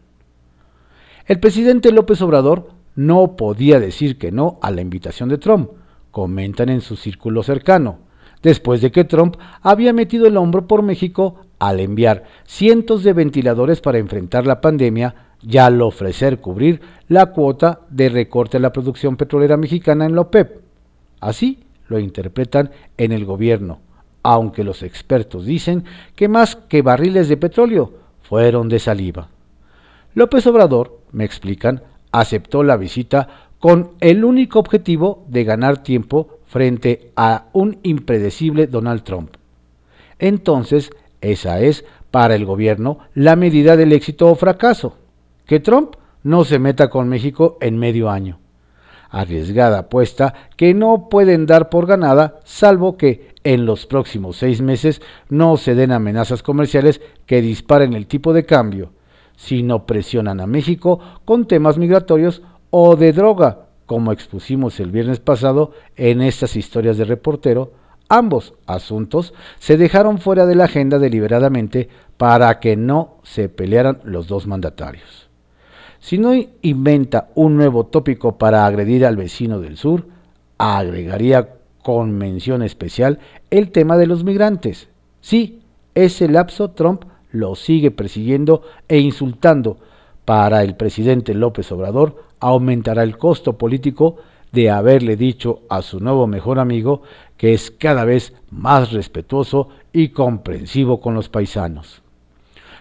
El 1.26 1.40
presidente 1.40 1.92
López 1.92 2.22
Obrador 2.22 2.70
no 2.94 3.37
podía 3.37 3.81
decir 3.81 4.16
que 4.16 4.33
no 4.33 4.59
a 4.62 4.70
la 4.70 4.81
invitación 4.81 5.29
de 5.29 5.38
Trump, 5.38 5.70
comentan 6.11 6.68
en 6.68 6.81
su 6.81 6.96
círculo 6.96 7.42
cercano, 7.42 7.98
después 8.42 8.81
de 8.81 8.90
que 8.90 9.05
Trump 9.05 9.37
había 9.61 9.92
metido 9.92 10.26
el 10.26 10.37
hombro 10.37 10.66
por 10.66 10.83
México 10.83 11.37
al 11.59 11.81
enviar 11.81 12.24
cientos 12.44 13.02
de 13.02 13.12
ventiladores 13.12 13.81
para 13.81 13.98
enfrentar 13.98 14.46
la 14.46 14.61
pandemia 14.61 15.26
y 15.42 15.59
al 15.59 15.81
ofrecer 15.83 16.40
cubrir 16.40 16.81
la 17.09 17.27
cuota 17.27 17.81
de 17.90 18.09
recorte 18.09 18.57
a 18.57 18.61
la 18.61 18.72
producción 18.72 19.16
petrolera 19.16 19.57
mexicana 19.57 20.07
en 20.07 20.14
la 20.14 20.22
OPEP. 20.22 20.61
Así 21.20 21.64
lo 21.88 21.99
interpretan 21.99 22.70
en 22.96 23.12
el 23.12 23.25
gobierno, 23.25 23.81
aunque 24.22 24.64
los 24.64 24.83
expertos 24.83 25.44
dicen 25.44 25.85
que 26.14 26.29
más 26.29 26.57
que 26.57 26.83
barriles 26.83 27.29
de 27.29 27.37
petróleo 27.37 27.94
fueron 28.22 28.68
de 28.68 28.79
saliva. 28.79 29.29
López 30.14 30.46
Obrador, 30.46 31.01
me 31.12 31.25
explican, 31.25 31.83
aceptó 32.11 32.62
la 32.62 32.77
visita 32.77 33.29
con 33.59 33.92
el 34.01 34.25
único 34.25 34.59
objetivo 34.59 35.25
de 35.29 35.44
ganar 35.44 35.83
tiempo 35.83 36.38
frente 36.46 37.12
a 37.16 37.46
un 37.53 37.79
impredecible 37.83 38.66
Donald 38.66 39.03
Trump. 39.03 39.37
Entonces, 40.18 40.90
esa 41.20 41.61
es, 41.61 41.85
para 42.11 42.35
el 42.35 42.44
gobierno, 42.44 42.99
la 43.14 43.37
medida 43.37 43.77
del 43.77 43.92
éxito 43.92 44.29
o 44.29 44.35
fracaso, 44.35 44.96
que 45.47 45.61
Trump 45.61 45.95
no 46.23 46.45
se 46.45 46.59
meta 46.59 46.89
con 46.89 47.09
México 47.09 47.57
en 47.61 47.79
medio 47.79 48.11
año. 48.11 48.39
Arriesgada 49.09 49.79
apuesta 49.79 50.35
que 50.57 50.75
no 50.75 51.09
pueden 51.09 51.47
dar 51.47 51.71
por 51.71 51.87
ganada, 51.87 52.41
salvo 52.45 52.97
que 52.97 53.35
en 53.45 53.65
los 53.65 53.87
próximos 53.87 54.37
seis 54.37 54.61
meses 54.61 55.01
no 55.29 55.57
se 55.57 55.75
den 55.75 55.93
amenazas 55.93 56.43
comerciales 56.43 57.01
que 57.27 57.41
disparen 57.41 57.95
el 57.95 58.07
tipo 58.09 58.33
de 58.33 58.45
cambio, 58.45 58.91
sino 59.37 59.87
presionan 59.87 60.41
a 60.41 60.47
México 60.47 60.99
con 61.25 61.47
temas 61.47 61.79
migratorios 61.79 62.43
o 62.71 62.97
de 62.97 63.13
droga, 63.13 63.69
como 63.87 64.11
expusimos 64.11 64.81
el 64.81 64.91
viernes 64.91 65.21
pasado 65.21 65.73
en 65.95 66.21
estas 66.21 66.57
historias 66.57 66.99
de 66.99 67.05
reportero, 67.05 67.73
Ambos 68.09 68.55
asuntos 68.67 69.35
se 69.59 69.77
dejaron 69.77 70.19
fuera 70.19 70.47
de 70.47 70.55
la 70.55 70.65
agenda 70.65 70.99
deliberadamente 70.99 71.89
para 72.17 72.61
que 72.61 72.77
no 72.77 73.17
se 73.25 73.49
pelearan 73.49 73.99
los 74.05 74.29
dos 74.29 74.47
mandatarios. 74.47 75.26
Si 76.07 76.19
no 76.19 76.35
inventa 76.62 77.31
un 77.35 77.57
nuevo 77.57 77.87
tópico 77.87 78.38
para 78.38 78.64
agredir 78.64 79.05
al 79.05 79.16
vecino 79.16 79.59
del 79.59 79.77
sur, 79.77 80.07
agregaría 80.57 81.57
con 81.83 82.12
mención 82.12 82.62
especial 82.62 83.19
el 83.51 83.73
tema 83.73 83.97
de 83.97 84.07
los 84.07 84.23
migrantes. 84.23 84.88
Sí, 85.21 85.62
ese 85.97 86.29
lapso 86.29 86.71
Trump 86.71 87.03
lo 87.33 87.57
sigue 87.57 87.90
persiguiendo 87.90 88.62
e 88.87 89.01
insultando. 89.01 89.79
Para 90.25 90.62
el 90.62 90.77
presidente 90.77 91.35
López 91.35 91.73
Obrador 91.73 92.23
aumentará 92.38 93.03
el 93.03 93.19
costo 93.19 93.59
político 93.59 94.19
de 94.53 94.71
haberle 94.71 95.16
dicho 95.16 95.62
a 95.69 95.83
su 95.83 95.99
nuevo 95.99 96.29
mejor 96.29 96.61
amigo 96.61 97.03
que 97.37 97.53
es 97.53 97.73
cada 97.73 98.05
vez 98.05 98.33
más 98.53 98.92
respetuoso 98.92 99.71
y 99.92 100.11
comprensivo 100.11 101.01
con 101.01 101.14
los 101.14 101.29
paisanos. 101.29 102.01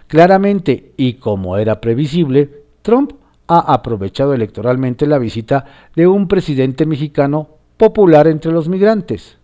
Claramente, 0.06 0.94
y 0.96 1.14
como 1.14 1.58
era 1.58 1.82
previsible, 1.82 2.65
Trump 2.86 3.14
ha 3.48 3.74
aprovechado 3.74 4.36
electoralmente 4.36 5.08
la 5.08 5.18
visita 5.18 5.66
de 5.96 6.06
un 6.06 6.28
presidente 6.28 6.86
mexicano 6.86 7.50
popular 7.78 8.28
entre 8.28 8.52
los 8.52 8.70
migrantes. 8.70 9.40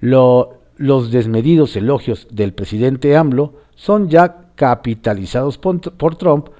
los 0.00 1.10
desmedidos 1.10 1.74
elogios 1.74 2.28
del 2.30 2.54
presidente 2.54 3.16
AMLO 3.16 3.54
son 3.74 4.08
ya 4.08 4.46
capitalizados 4.54 5.58
por 5.58 6.16
Trump 6.16 6.50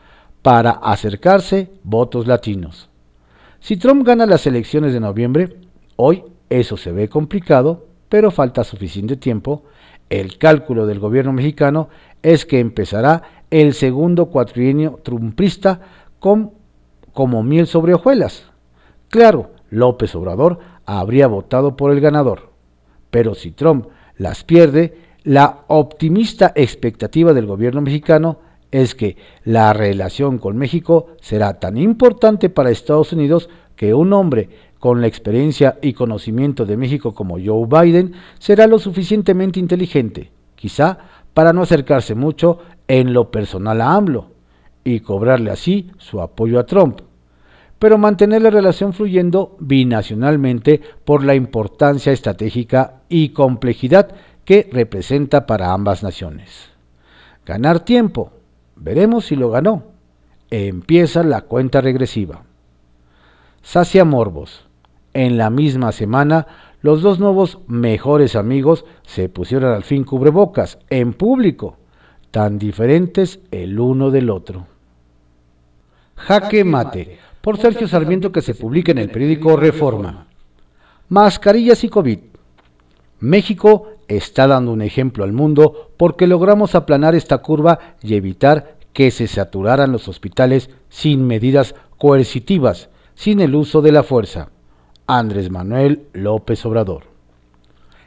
para 0.43 0.73
acercarse 0.73 1.71
votos 1.85 2.27
latinos. 2.27 2.89
Si 3.61 3.77
Trump 3.77 4.05
gana 4.05 4.27
las 4.27 4.45
elecciones 4.49 4.93
de 4.93 4.99
noviembre, 4.99 5.57
hoy 5.95 6.25
eso 6.51 6.77
se 6.77 6.91
ve 6.91 7.09
complicado, 7.09 7.87
pero 8.09 8.33
falta 8.33 8.65
suficiente 8.65 9.17
tiempo. 9.17 9.63
El 10.13 10.37
cálculo 10.37 10.85
del 10.85 10.99
gobierno 10.99 11.33
mexicano 11.33 11.89
es 12.23 12.45
que 12.45 12.61
empezará 12.61 13.23
el 13.51 13.73
segundo 13.73 14.27
cuatrienio 14.27 15.01
trumpista 15.03 15.81
con, 16.19 16.51
como 17.15 17.43
miel 17.43 17.67
sobre 17.67 17.95
hojuelas. 17.95 18.45
Claro, 19.09 19.53
López 19.71 20.15
Obrador 20.15 20.59
habría 20.85 21.29
votado 21.29 21.79
por 21.79 21.93
el 21.93 22.03
ganador, 22.03 22.51
pero 23.11 23.35
si 23.35 23.53
Trump 23.53 23.87
las 24.19 24.45
pierde, 24.45 24.99
la 25.25 25.61
optimista 25.69 26.53
expectativa 26.57 27.33
del 27.33 27.47
gobierno 27.47 27.81
mexicano 27.81 28.39
es 28.71 28.95
que 28.95 29.17
la 29.45 29.73
relación 29.73 30.37
con 30.37 30.59
México 30.59 31.07
será 31.23 31.59
tan 31.59 31.79
importante 31.79 32.51
para 32.51 32.69
Estados 32.69 33.15
Unidos 33.15 33.49
que 33.77 33.95
un 33.95 34.13
hombre 34.13 34.51
con 34.83 35.01
la 35.01 35.07
experiencia 35.07 35.79
y 35.81 35.93
conocimiento 35.93 36.67
de 36.67 36.77
México 36.77 37.15
como 37.15 37.37
Joe 37.39 37.69
Biden 37.69 38.15
será 38.41 38.67
lo 38.67 38.81
suficientemente 38.81 39.61
inteligente, 39.61 40.33
quizá 40.57 40.99
para 41.33 41.53
no 41.53 41.63
acercarse 41.63 42.17
mucho 42.17 42.59
en 42.89 43.13
lo 43.13 43.31
personal 43.31 43.81
a 43.81 43.95
AMLO 43.95 44.33
y 44.83 44.99
cobrarle 44.99 45.53
así 45.53 45.93
su 45.99 46.21
apoyo 46.21 46.59
a 46.59 46.67
Trump, 46.67 46.99
pero 47.79 47.97
mantener 47.97 48.43
la 48.43 48.51
relación 48.51 48.93
fluyendo 48.93 49.57
binacionalmente 49.61 50.81
por 51.05 51.23
la 51.23 51.37
importancia 51.37 52.11
estratégica 52.11 53.03
y 53.09 53.29
complejidad 53.29 54.09
que 54.45 54.69
representa 54.73 55.47
para 55.47 55.73
ambas 55.73 56.03
naciones. 56.03 56.71
Ganar 57.47 57.85
tiempo, 57.85 58.33
veremos 58.75 59.27
si 59.27 59.37
lo 59.37 59.49
ganó. 59.49 59.85
Empieza 60.51 61.23
la 61.23 61.43
cuenta 61.43 61.81
regresiva. 61.81 62.43
Sacia 63.63 64.05
Morbos. 64.05 64.72
En 65.15 65.37
la 65.37 65.51
misma 65.51 65.93
semana, 65.93 66.47
los 66.81 67.03
dos 67.03 67.19
nuevos 67.19 67.59
mejores 67.67 68.35
amigos 68.35 68.85
se 69.03 69.29
pusieron 69.29 69.73
al 69.73 69.85
fin 69.85 70.05
cubrebocas 70.05 70.79
en 70.91 71.13
público, 71.13 71.77
tan 72.31 72.59
diferentes 72.59 73.41
el 73.51 73.79
uno 73.79 74.11
del 74.11 74.31
otro. 74.31 74.67
Jaque 76.17 76.65
Mate, 76.65 77.19
por 77.41 77.59
Sergio 77.59 77.89
Sarmiento 77.89 78.33
que 78.33 78.43
se 78.43 78.55
publica 78.55 78.93
en 78.93 78.99
el 78.99 79.11
periódico 79.11 79.57
Reforma. 79.57 80.27
Mascarillas 81.09 81.85
y 81.85 81.89
COVID. 81.89 82.19
México 83.21 83.89
está 84.09 84.47
dando 84.47 84.73
un 84.73 84.83
ejemplo 84.83 85.25
al 85.25 85.33
mundo 85.33 85.91
porque 85.97 86.27
logramos 86.27 86.75
aplanar 86.75 87.15
esta 87.15 87.39
curva 87.39 87.97
y 88.03 88.15
evitar 88.15 88.77
que 88.93 89.11
se 89.11 89.27
saturaran 89.27 89.93
los 89.93 90.09
hospitales 90.09 90.71
sin 90.89 91.27
medidas 91.27 91.75
coercitivas, 91.99 92.89
sin 93.15 93.41
el 93.41 93.55
uso 93.55 93.83
de 93.83 93.93
la 93.93 94.03
fuerza. 94.03 94.52
Andrés 95.19 95.51
Manuel 95.51 96.07
López 96.15 96.65
Obrador. 96.65 97.03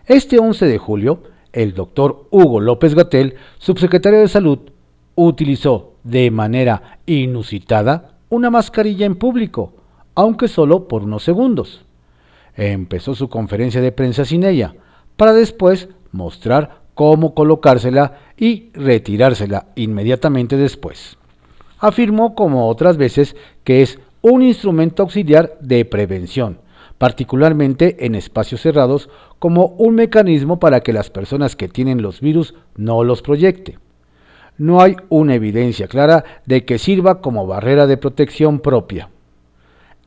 Este 0.07 0.39
11 0.39 0.65
de 0.65 0.79
julio, 0.79 1.21
el 1.53 1.75
doctor 1.75 2.25
Hugo 2.31 2.59
López 2.59 2.95
Gatel, 2.95 3.35
subsecretario 3.59 4.21
de 4.21 4.27
Salud, 4.27 4.57
utilizó 5.13 5.93
de 6.03 6.31
manera 6.31 6.99
inusitada 7.05 8.17
una 8.29 8.49
mascarilla 8.49 9.05
en 9.05 9.17
público, 9.17 9.73
aunque 10.15 10.47
solo 10.47 10.87
por 10.87 11.03
unos 11.03 11.23
segundos. 11.23 11.85
Empezó 12.55 13.13
su 13.13 13.29
conferencia 13.29 13.81
de 13.81 13.91
prensa 13.91 14.25
sin 14.25 14.43
ella, 14.43 14.73
para 15.15 15.33
después 15.33 15.89
mostrar 16.11 16.81
cómo 16.95 17.35
colocársela 17.35 18.17
y 18.35 18.71
retirársela 18.73 19.67
inmediatamente 19.75 20.57
después. 20.57 21.17
Afirmó 21.77 22.33
como 22.33 22.67
otras 22.67 22.97
veces 22.97 23.35
que 23.63 23.83
es 23.83 23.99
un 24.23 24.41
instrumento 24.41 25.03
auxiliar 25.03 25.55
de 25.61 25.85
prevención 25.85 26.64
particularmente 26.97 28.05
en 28.05 28.15
espacios 28.15 28.61
cerrados, 28.61 29.09
como 29.39 29.67
un 29.77 29.95
mecanismo 29.95 30.59
para 30.59 30.81
que 30.81 30.93
las 30.93 31.09
personas 31.09 31.55
que 31.55 31.67
tienen 31.67 32.01
los 32.01 32.21
virus 32.21 32.55
no 32.75 33.03
los 33.03 33.21
proyecte. 33.21 33.79
No 34.57 34.81
hay 34.81 34.95
una 35.09 35.35
evidencia 35.35 35.87
clara 35.87 36.23
de 36.45 36.63
que 36.63 36.79
sirva 36.79 37.19
como 37.19 37.45
barrera 37.45 37.87
de 37.87 37.97
protección 37.97 38.59
propia. 38.59 39.09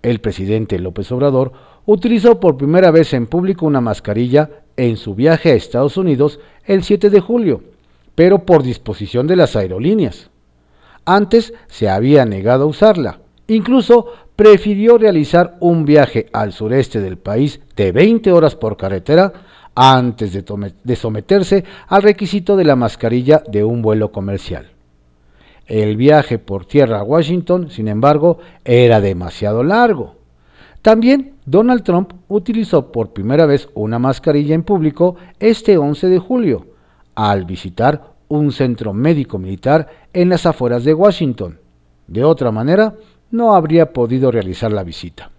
El 0.00 0.20
presidente 0.20 0.78
López 0.78 1.12
Obrador 1.12 1.52
utilizó 1.84 2.40
por 2.40 2.56
primera 2.56 2.90
vez 2.90 3.12
en 3.12 3.26
público 3.26 3.66
una 3.66 3.80
mascarilla 3.80 4.50
en 4.76 4.96
su 4.96 5.14
viaje 5.14 5.50
a 5.50 5.54
Estados 5.54 5.96
Unidos 5.96 6.40
el 6.64 6.82
7 6.82 7.10
de 7.10 7.20
julio, 7.20 7.62
pero 8.14 8.44
por 8.44 8.62
disposición 8.62 9.26
de 9.26 9.36
las 9.36 9.56
aerolíneas. 9.56 10.30
Antes 11.04 11.52
se 11.66 11.88
había 11.88 12.24
negado 12.24 12.64
a 12.64 12.68
usarla, 12.68 13.20
incluso 13.46 14.06
prefirió 14.38 14.98
realizar 14.98 15.56
un 15.58 15.84
viaje 15.84 16.28
al 16.32 16.52
sureste 16.52 17.00
del 17.00 17.18
país 17.18 17.60
de 17.74 17.90
20 17.90 18.30
horas 18.30 18.54
por 18.54 18.76
carretera 18.76 19.32
antes 19.74 20.32
de, 20.32 20.94
someterse 20.94 21.64
al 21.88 22.02
requisito 22.02 22.56
de 22.56 22.62
la 22.62 22.76
mascarilla 22.76 23.42
de 23.50 23.64
un 23.64 23.82
vuelo 23.82 24.12
comercial. 24.12 24.68
El 25.66 25.96
viaje 25.96 26.38
por 26.38 26.66
tierra 26.66 27.00
a 27.00 27.02
Washington, 27.02 27.68
sin 27.68 27.88
embargo, 27.88 28.38
era 28.64 29.00
demasiado 29.00 29.64
largo. 29.64 30.14
También 30.82 31.34
Donald 31.44 31.82
Trump 31.82 32.12
utilizó 32.28 32.92
por 32.92 33.12
primera 33.12 33.44
vez 33.44 33.68
una 33.74 33.98
mascarilla 33.98 34.54
en 34.54 34.62
público 34.62 35.16
este 35.40 35.78
11 35.78 36.06
de 36.06 36.18
julio, 36.20 36.66
al 37.16 37.44
visitar 37.44 38.12
un 38.28 38.52
centro 38.52 38.92
médico 38.94 39.36
militar 39.36 39.88
en 40.12 40.28
las 40.28 40.46
afueras 40.46 40.84
de 40.84 40.94
Washington. 40.94 41.58
De 42.06 42.22
otra 42.22 42.52
manera, 42.52 42.94
no 43.30 43.54
habría 43.54 43.92
podido 43.92 44.30
realizar 44.30 44.72
la 44.72 44.84
visita. 44.84 45.30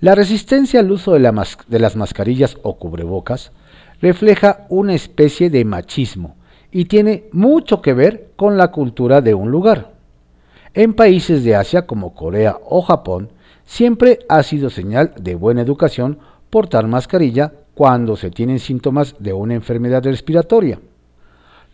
La 0.00 0.14
resistencia 0.14 0.80
al 0.80 0.90
uso 0.92 1.12
de, 1.12 1.78
las 1.78 1.96
mascarillas 1.96 2.56
o 2.62 2.78
cubrebocas 2.78 3.50
refleja 4.00 4.66
una 4.68 4.94
especie 4.94 5.50
de 5.50 5.64
machismo 5.64 6.36
y 6.70 6.84
tiene 6.84 7.24
mucho 7.32 7.82
que 7.82 7.94
ver 7.94 8.30
con 8.36 8.56
la 8.56 8.70
cultura 8.70 9.20
de 9.20 9.34
un 9.34 9.50
lugar. 9.50 9.92
En 10.74 10.94
países 10.94 11.42
de 11.42 11.56
Asia 11.56 11.86
como 11.86 12.14
Corea 12.14 12.58
o 12.64 12.82
Japón, 12.82 13.30
siempre 13.64 14.20
ha 14.28 14.42
sido 14.44 14.70
señal 14.70 15.14
de 15.18 15.34
buena 15.34 15.62
educación 15.62 16.18
portar 16.48 16.86
mascarilla 16.86 17.52
cuando 17.74 18.16
se 18.16 18.30
tienen 18.30 18.60
síntomas 18.60 19.16
de 19.18 19.32
una 19.32 19.54
enfermedad 19.54 20.04
respiratoria. 20.04 20.78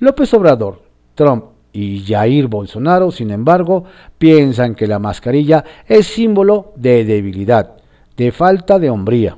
López 0.01 0.33
Obrador, 0.33 0.83
Trump 1.15 1.45
y 1.75 2.05
Jair 2.07 2.47
Bolsonaro, 2.47 3.11
sin 3.11 3.33
embargo, 3.33 3.85
piensan 4.17 4.77
que 4.77 4.87
la 4.87 5.01
mascarilla 5.01 5.65
es 5.87 6.07
símbolo 6.07 6.73
de 6.77 7.05
debilidad, 7.05 7.77
de 8.17 8.31
falta 8.31 8.79
de 8.79 8.89
hombría. 8.89 9.37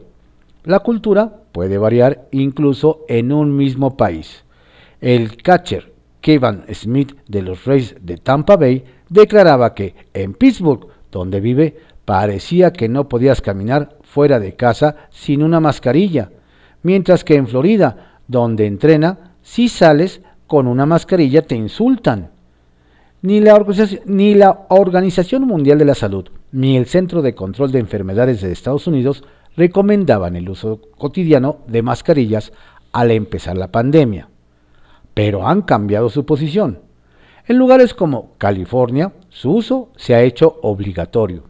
La 0.63 0.81
cultura 0.81 1.33
puede 1.51 1.79
variar 1.79 2.29
incluso 2.33 3.07
en 3.09 3.33
un 3.33 3.57
mismo 3.57 3.97
país. 3.97 4.45
El 5.01 5.39
catcher 5.39 5.95
Kevin 6.21 6.65
Smith 6.75 7.17
de 7.27 7.41
los 7.41 7.65
Rays 7.65 7.97
de 8.01 8.19
Tampa 8.19 8.57
Bay 8.57 8.85
declaraba 9.09 9.73
que 9.73 9.95
en 10.13 10.35
Pittsburgh, 10.35 10.89
donde 11.11 11.41
vive, 11.41 11.77
parecía 12.05 12.73
que 12.73 12.89
no 12.89 13.09
podías 13.09 13.41
caminar 13.41 13.97
fuera 14.03 14.39
de 14.39 14.55
casa 14.57 14.97
sin 15.11 15.43
una 15.43 15.61
mascarilla, 15.61 16.31
mientras 16.83 17.25
que 17.25 17.37
en 17.37 17.47
Florida, 17.47 18.21
donde 18.29 18.67
entrena, 18.67 19.33
si 19.41 19.69
sales 19.69 20.21
con 20.47 20.67
una 20.67 20.87
mascarilla 20.87 21.43
te 21.43 21.55
insultan. 21.55 22.31
Ni 23.23 23.41
la, 23.41 23.65
ni 24.05 24.35
la 24.35 24.67
Organización 24.69 25.47
Mundial 25.47 25.79
de 25.79 25.85
la 25.85 25.95
Salud 25.95 26.29
ni 26.53 26.77
el 26.77 26.87
Centro 26.87 27.21
de 27.21 27.35
Control 27.35 27.71
de 27.71 27.81
Enfermedades 27.81 28.41
de 28.41 28.51
Estados 28.51 28.87
Unidos 28.87 29.25
recomendaban 29.57 30.37
el 30.37 30.49
uso 30.49 30.81
cotidiano 30.97 31.59
de 31.67 31.83
mascarillas 31.83 32.51
al 32.93 33.11
empezar 33.11 33.59
la 33.59 33.71
pandemia, 33.71 34.31
pero 35.13 35.47
han 35.47 35.61
cambiado 35.61 36.09
su 36.09 36.25
posición. 36.25 36.81
En 37.47 37.59
lugares 37.59 37.93
como 37.93 38.31
California, 38.39 39.13
su 39.29 39.53
uso 39.53 39.91
se 39.97 40.15
ha 40.15 40.23
hecho 40.23 40.59
obligatorio. 40.63 41.43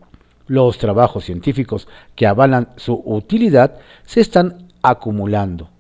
Los 0.49 0.79
trabajos 0.79 1.25
científicos 1.25 1.87
que 2.17 2.27
avalan 2.27 2.71
su 2.77 3.01
utilidad 3.05 3.77
se 4.05 4.21
están 4.21 4.69
acumulando. 4.83 5.71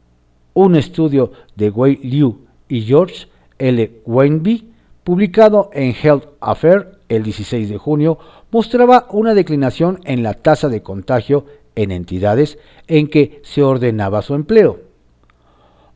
Un 0.54 0.76
estudio 0.76 1.32
de 1.56 1.70
Wei 1.70 1.96
Liu 1.96 2.45
y 2.68 2.82
George 2.82 3.28
L. 3.58 4.00
Wainby, 4.04 4.70
publicado 5.04 5.70
en 5.72 5.94
Health 5.94 6.28
Affairs 6.40 6.86
el 7.08 7.22
16 7.22 7.68
de 7.68 7.78
junio, 7.78 8.18
mostraba 8.50 9.06
una 9.10 9.34
declinación 9.34 10.00
en 10.04 10.22
la 10.22 10.34
tasa 10.34 10.68
de 10.68 10.82
contagio 10.82 11.46
en 11.74 11.92
entidades 11.92 12.58
en 12.88 13.08
que 13.08 13.40
se 13.44 13.62
ordenaba 13.62 14.22
su 14.22 14.34
empleo. 14.34 14.80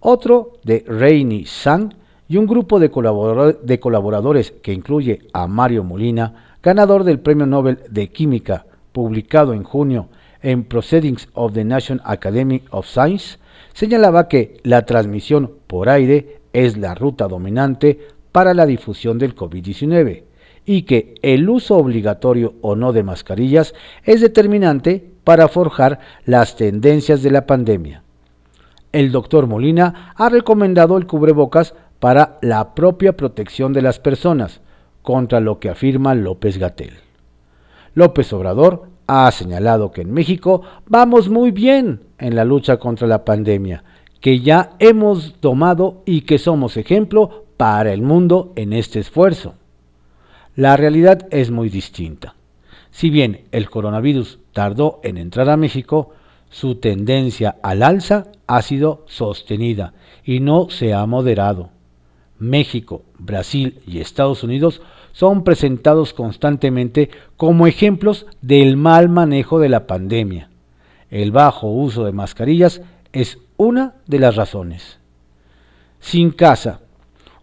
Otro 0.01 0.53
de 0.65 0.85
Reini 0.87 1.45
Sang 1.45 1.95
y 2.29 2.37
un 2.37 2.47
grupo 2.47 2.79
de, 2.79 2.89
de, 3.63 3.81
colaboradores 3.81 4.53
que 4.63 4.73
incluye 4.73 5.21
a 5.33 5.47
Mario 5.47 5.85
Molina, 5.85 6.55
ganador 6.63 7.05
del 7.05 7.19
Premio 7.19 7.45
Nobel 7.45 7.81
de 7.91 8.09
Química, 8.11 8.67
publicado 8.93 9.53
en 9.53 9.65
junio 9.65 10.09
en 10.43 10.65
Proceedings 10.65 11.29
of 11.35 11.53
the 11.53 11.65
National 11.65 12.03
Academy 12.07 12.63
of 12.71 12.87
Science, 12.87 13.39
señalaba 13.75 14.29
que 14.29 14.59
la 14.63 14.87
transmisión 14.87 15.53
por 15.67 15.89
aire 15.89 16.40
es 16.53 16.77
la 16.77 16.95
ruta 16.95 17.29
dominante 17.29 17.99
para 18.33 18.55
la 18.55 18.67
difusión 18.67 19.19
del 19.19 19.35
COVID-19 19.35 20.25
y 20.65 20.83
que 20.83 21.15
el 21.23 21.49
uso 21.49 21.77
obligatorio 21.77 22.55
o 22.61 22.77
no 22.77 22.93
de 22.93 23.03
mascarillas 23.03 23.75
es 24.05 24.21
determinante 24.21 25.11
para 25.25 25.49
forjar 25.49 26.01
las 26.25 26.57
tendencias 26.57 27.23
de 27.23 27.31
la 27.31 27.47
pandemia. 27.47 28.03
El 28.93 29.13
doctor 29.13 29.47
Molina 29.47 30.13
ha 30.17 30.29
recomendado 30.29 30.97
el 30.99 31.07
cubrebocas 31.07 31.75
para 31.99 32.39
la 32.43 32.75
propia 32.75 33.17
protección 33.17 33.73
de 33.73 33.83
las 33.83 33.99
personas, 33.99 34.61
contra 35.03 35.41
lo 35.41 35.61
que 35.61 35.71
afirma 35.71 36.15
López 36.15 36.59
Gatel. 36.59 36.95
López 37.95 38.33
Obrador 38.33 38.89
ha 39.07 39.31
señalado 39.31 39.91
que 39.91 40.03
en 40.03 40.13
México 40.13 40.63
vamos 40.87 41.29
muy 41.29 41.51
bien 41.51 42.05
en 42.19 42.37
la 42.37 42.45
lucha 42.45 42.77
contra 42.77 43.07
la 43.07 43.25
pandemia 43.25 43.83
que 44.21 44.41
ya 44.41 44.71
hemos 44.79 45.35
tomado 45.41 46.03
y 46.05 46.23
que 46.23 46.39
somos 46.39 46.77
ejemplo 46.77 47.45
para 47.57 47.93
el 47.93 48.03
mundo 48.03 48.53
en 48.57 48.73
este 48.73 49.01
esfuerzo. 49.01 49.55
La 50.57 50.77
realidad 50.77 51.27
es 51.31 51.51
muy 51.51 51.69
distinta. 51.69 52.35
Si 52.91 53.11
bien 53.11 53.43
el 53.53 53.71
coronavirus 53.71 54.39
tardó 54.53 55.01
en 55.03 55.17
entrar 55.17 55.49
a 55.49 55.57
México, 55.57 56.11
su 56.51 56.77
tendencia 56.77 57.57
al 57.63 57.83
alza 57.83 58.27
ha 58.47 58.63
sido 58.63 59.05
sostenida 59.07 59.95
y 60.25 60.41
no 60.41 60.69
se 60.71 60.93
ha 60.93 61.07
moderado. 61.07 61.71
México, 62.39 63.03
Brasil 63.19 63.81
y 63.87 64.01
Estados 64.01 64.43
Unidos 64.43 64.83
son 65.13 65.45
presentados 65.45 66.13
constantemente 66.13 67.11
como 67.37 67.67
ejemplos 67.67 68.27
del 68.41 68.77
mal 68.77 69.09
manejo 69.09 69.61
de 69.61 69.69
la 69.69 69.87
pandemia. 69.87 70.49
El 71.11 71.31
bajo 71.33 71.69
uso 71.69 72.05
de 72.05 72.13
mascarillas 72.13 72.83
es 73.13 73.39
una 73.61 73.97
de 74.07 74.19
las 74.19 74.37
razones. 74.37 75.01
Sin 75.99 76.31
casa. 76.31 76.81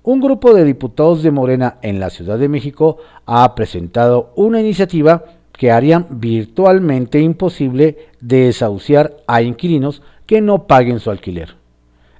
Un 0.02 0.20
grupo 0.20 0.56
de 0.56 0.64
diputados 0.64 1.22
de 1.22 1.30
Morena 1.30 1.78
en 1.84 2.00
la 2.00 2.10
Ciudad 2.10 2.40
de 2.40 2.50
México 2.50 2.98
ha 3.28 3.54
presentado 3.54 4.34
una 4.36 4.60
iniciativa 4.60 5.26
que 5.52 5.70
harían 5.70 6.08
virtualmente 6.10 7.20
imposible 7.20 8.08
desahuciar 8.20 9.18
a 9.28 9.44
inquilinos 9.44 10.02
que 10.26 10.42
no 10.42 10.66
paguen 10.66 11.00
su 11.00 11.12
alquiler. 11.12 11.56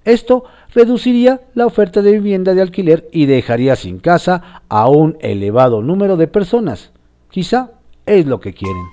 Esto 0.06 0.44
reduciría 0.76 1.42
la 1.56 1.66
oferta 1.66 2.04
de 2.04 2.12
vivienda 2.12 2.54
de 2.54 2.62
alquiler 2.62 3.10
y 3.12 3.26
dejaría 3.26 3.76
sin 3.76 3.98
casa 3.98 4.62
a 4.70 4.88
un 4.90 5.18
elevado 5.22 5.82
número 5.82 6.18
de 6.18 6.28
personas. 6.28 6.92
Quizá 7.32 7.72
es 8.06 8.28
lo 8.28 8.40
que 8.40 8.54
quieren. 8.54 8.84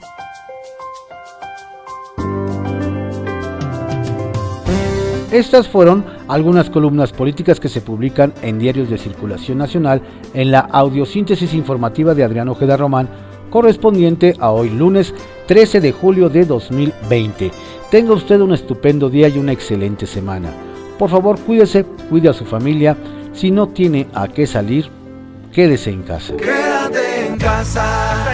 Estas 5.35 5.67
fueron 5.67 6.05
algunas 6.29 6.71
columnas 6.71 7.11
políticas 7.11 7.59
que 7.59 7.69
se 7.69 7.81
publican 7.81 8.33
en 8.43 8.61
diarios 8.61 8.89
de 8.89 8.97
circulación 8.97 9.59
nacional 9.59 10.01
en 10.33 10.53
la 10.53 10.61
audiosíntesis 10.61 11.55
informativa 11.55 12.15
de 12.15 12.23
Adriano 12.23 12.53
Ojeda 12.53 12.77
Román, 12.77 13.09
correspondiente 13.51 14.37
a 14.39 14.53
hoy 14.53 14.71
lunes 14.71 15.13
13 15.49 15.81
de 15.81 15.91
julio 15.91 16.29
de 16.29 16.45
2020. 16.45 17.51
Tenga 17.91 18.13
usted 18.13 18.39
un 18.39 18.55
estupendo 18.55 19.11
día 19.11 19.27
y 19.27 19.37
una 19.37 19.51
excelente 19.51 20.07
semana. 20.07 20.51
Por 21.01 21.11
favor, 21.11 21.37
cuídese, 21.41 21.85
cuide 22.09 22.29
a 22.29 22.33
su 22.33 22.45
familia. 22.45 22.97
Si 23.33 23.51
no 23.51 23.67
tiene 23.67 24.07
a 24.15 24.29
qué 24.29 24.47
salir, 24.47 24.89
quédese 25.53 25.91
en 25.91 26.05
casa. 26.05 26.37
Quédate 26.37 27.27
en 27.27 27.39
casa. 27.39 28.25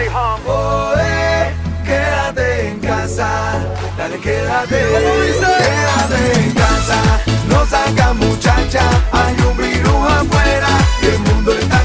Oh, 0.47 0.93
eh, 0.99 1.51
quédate 1.83 2.67
en 2.67 2.79
casa. 2.79 3.80
Dale, 4.01 4.17
quédate. 4.17 4.79
Quédate 4.79 6.39
en 6.39 6.51
casa. 6.53 7.21
No 7.47 7.63
saca 7.67 8.13
muchacha. 8.13 8.81
Hay 9.11 9.35
un 9.45 9.55
virus 9.55 10.11
afuera. 10.11 10.69
Y 11.03 11.05
el 11.05 11.19
mundo 11.19 11.51
está 11.53 11.80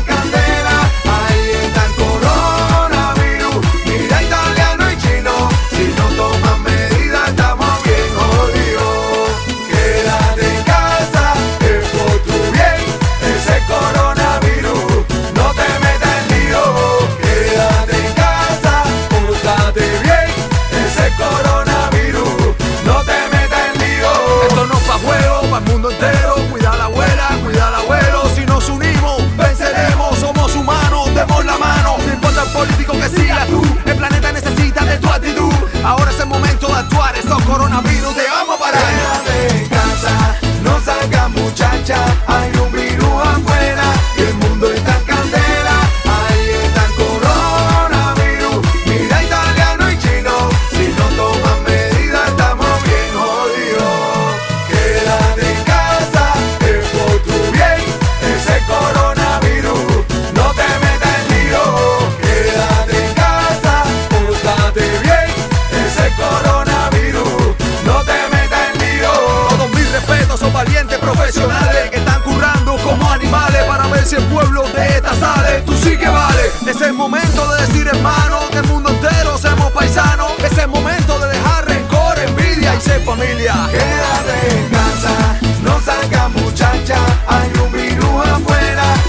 el 74.16 74.24
pueblo 74.24 74.62
de 74.74 74.88
esta 74.88 75.14
sale. 75.14 75.62
Tú 75.62 75.72
sí 75.76 75.96
que 75.96 76.08
vale. 76.08 76.42
Es 76.66 76.80
el 76.80 76.92
momento 76.92 77.46
de 77.52 77.66
decir, 77.66 77.86
hermano, 77.86 78.40
que 78.50 78.58
el 78.58 78.66
mundo 78.66 78.90
entero 78.90 79.38
seamos 79.38 79.70
paisanos. 79.72 80.32
Es 80.42 80.56
el 80.58 80.68
momento 80.68 81.18
de 81.20 81.28
dejar 81.28 81.66
rencor, 81.66 82.18
envidia 82.18 82.74
y 82.74 82.80
ser 82.80 83.02
familia. 83.04 83.54
Quédate 83.70 84.58
en 84.58 84.68
casa, 84.70 85.38
no 85.62 85.80
salgas 85.80 86.30
muchacha. 86.30 86.98
Hay 87.28 87.52
un 87.60 87.72
virus 87.72 88.26
afuera 88.26 89.05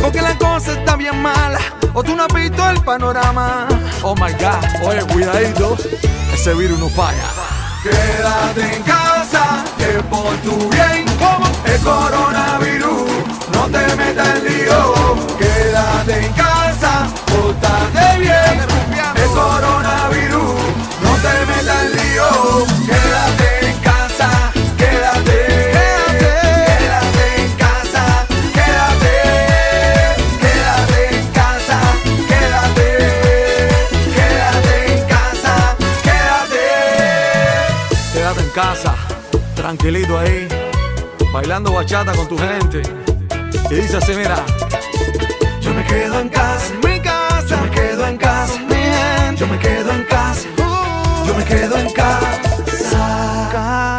porque 0.00 0.20
la 0.20 0.36
cosa 0.36 0.72
está 0.72 0.96
bien 0.96 1.20
mala. 1.20 1.58
O 1.92 2.02
tú 2.02 2.14
no 2.14 2.24
has 2.24 2.34
visto 2.34 2.68
el 2.70 2.80
panorama. 2.82 3.66
Oh 4.02 4.14
my 4.14 4.32
god, 4.32 4.86
oye, 4.86 5.02
cuidadito, 5.12 5.76
ese 6.32 6.54
virus 6.54 6.78
no 6.78 6.88
falla. 6.88 7.28
Quédate 7.82 8.76
en 8.76 8.82
casa, 8.82 9.64
que 9.78 10.02
por 10.04 10.34
tu 10.38 10.70
bien, 10.70 11.04
el 11.66 11.80
coronavirus, 11.80 13.10
no 13.52 13.66
te 13.66 13.96
metas 13.96 14.28
en 14.38 14.44
lío. 14.44 15.16
Quédate 15.38 16.26
en 16.26 16.32
casa, 16.32 17.06
pórtate 17.26 18.18
bien, 18.18 18.60
el 19.16 19.28
coronavirus, 19.28 20.33
Chilito 39.84 40.18
ahí, 40.18 40.48
bailando 41.30 41.70
bachata 41.70 42.14
con 42.14 42.26
tu 42.26 42.38
gente. 42.38 42.80
Y 43.70 43.74
dice 43.74 43.98
así, 43.98 44.14
mira. 44.14 44.42
Yo 45.60 45.74
me 45.74 45.84
quedo 45.84 46.20
en 46.20 46.30
casa, 46.30 46.72
en 46.72 46.90
mi 46.90 46.98
casa. 47.00 47.46
Yo 47.46 47.60
me 47.60 47.70
quedo 47.70 48.06
en 48.06 48.16
casa, 48.16 48.58
mi 48.60 48.76
gente. 48.76 49.40
Yo 49.40 49.46
me 49.46 49.58
quedo 49.58 49.92
en 49.92 50.04
casa, 50.04 50.48
uh. 50.56 51.26
yo 51.26 51.34
me 51.34 51.44
quedo 51.44 51.76
en 51.76 51.92
casa. 51.92 52.40
casa. 53.52 53.93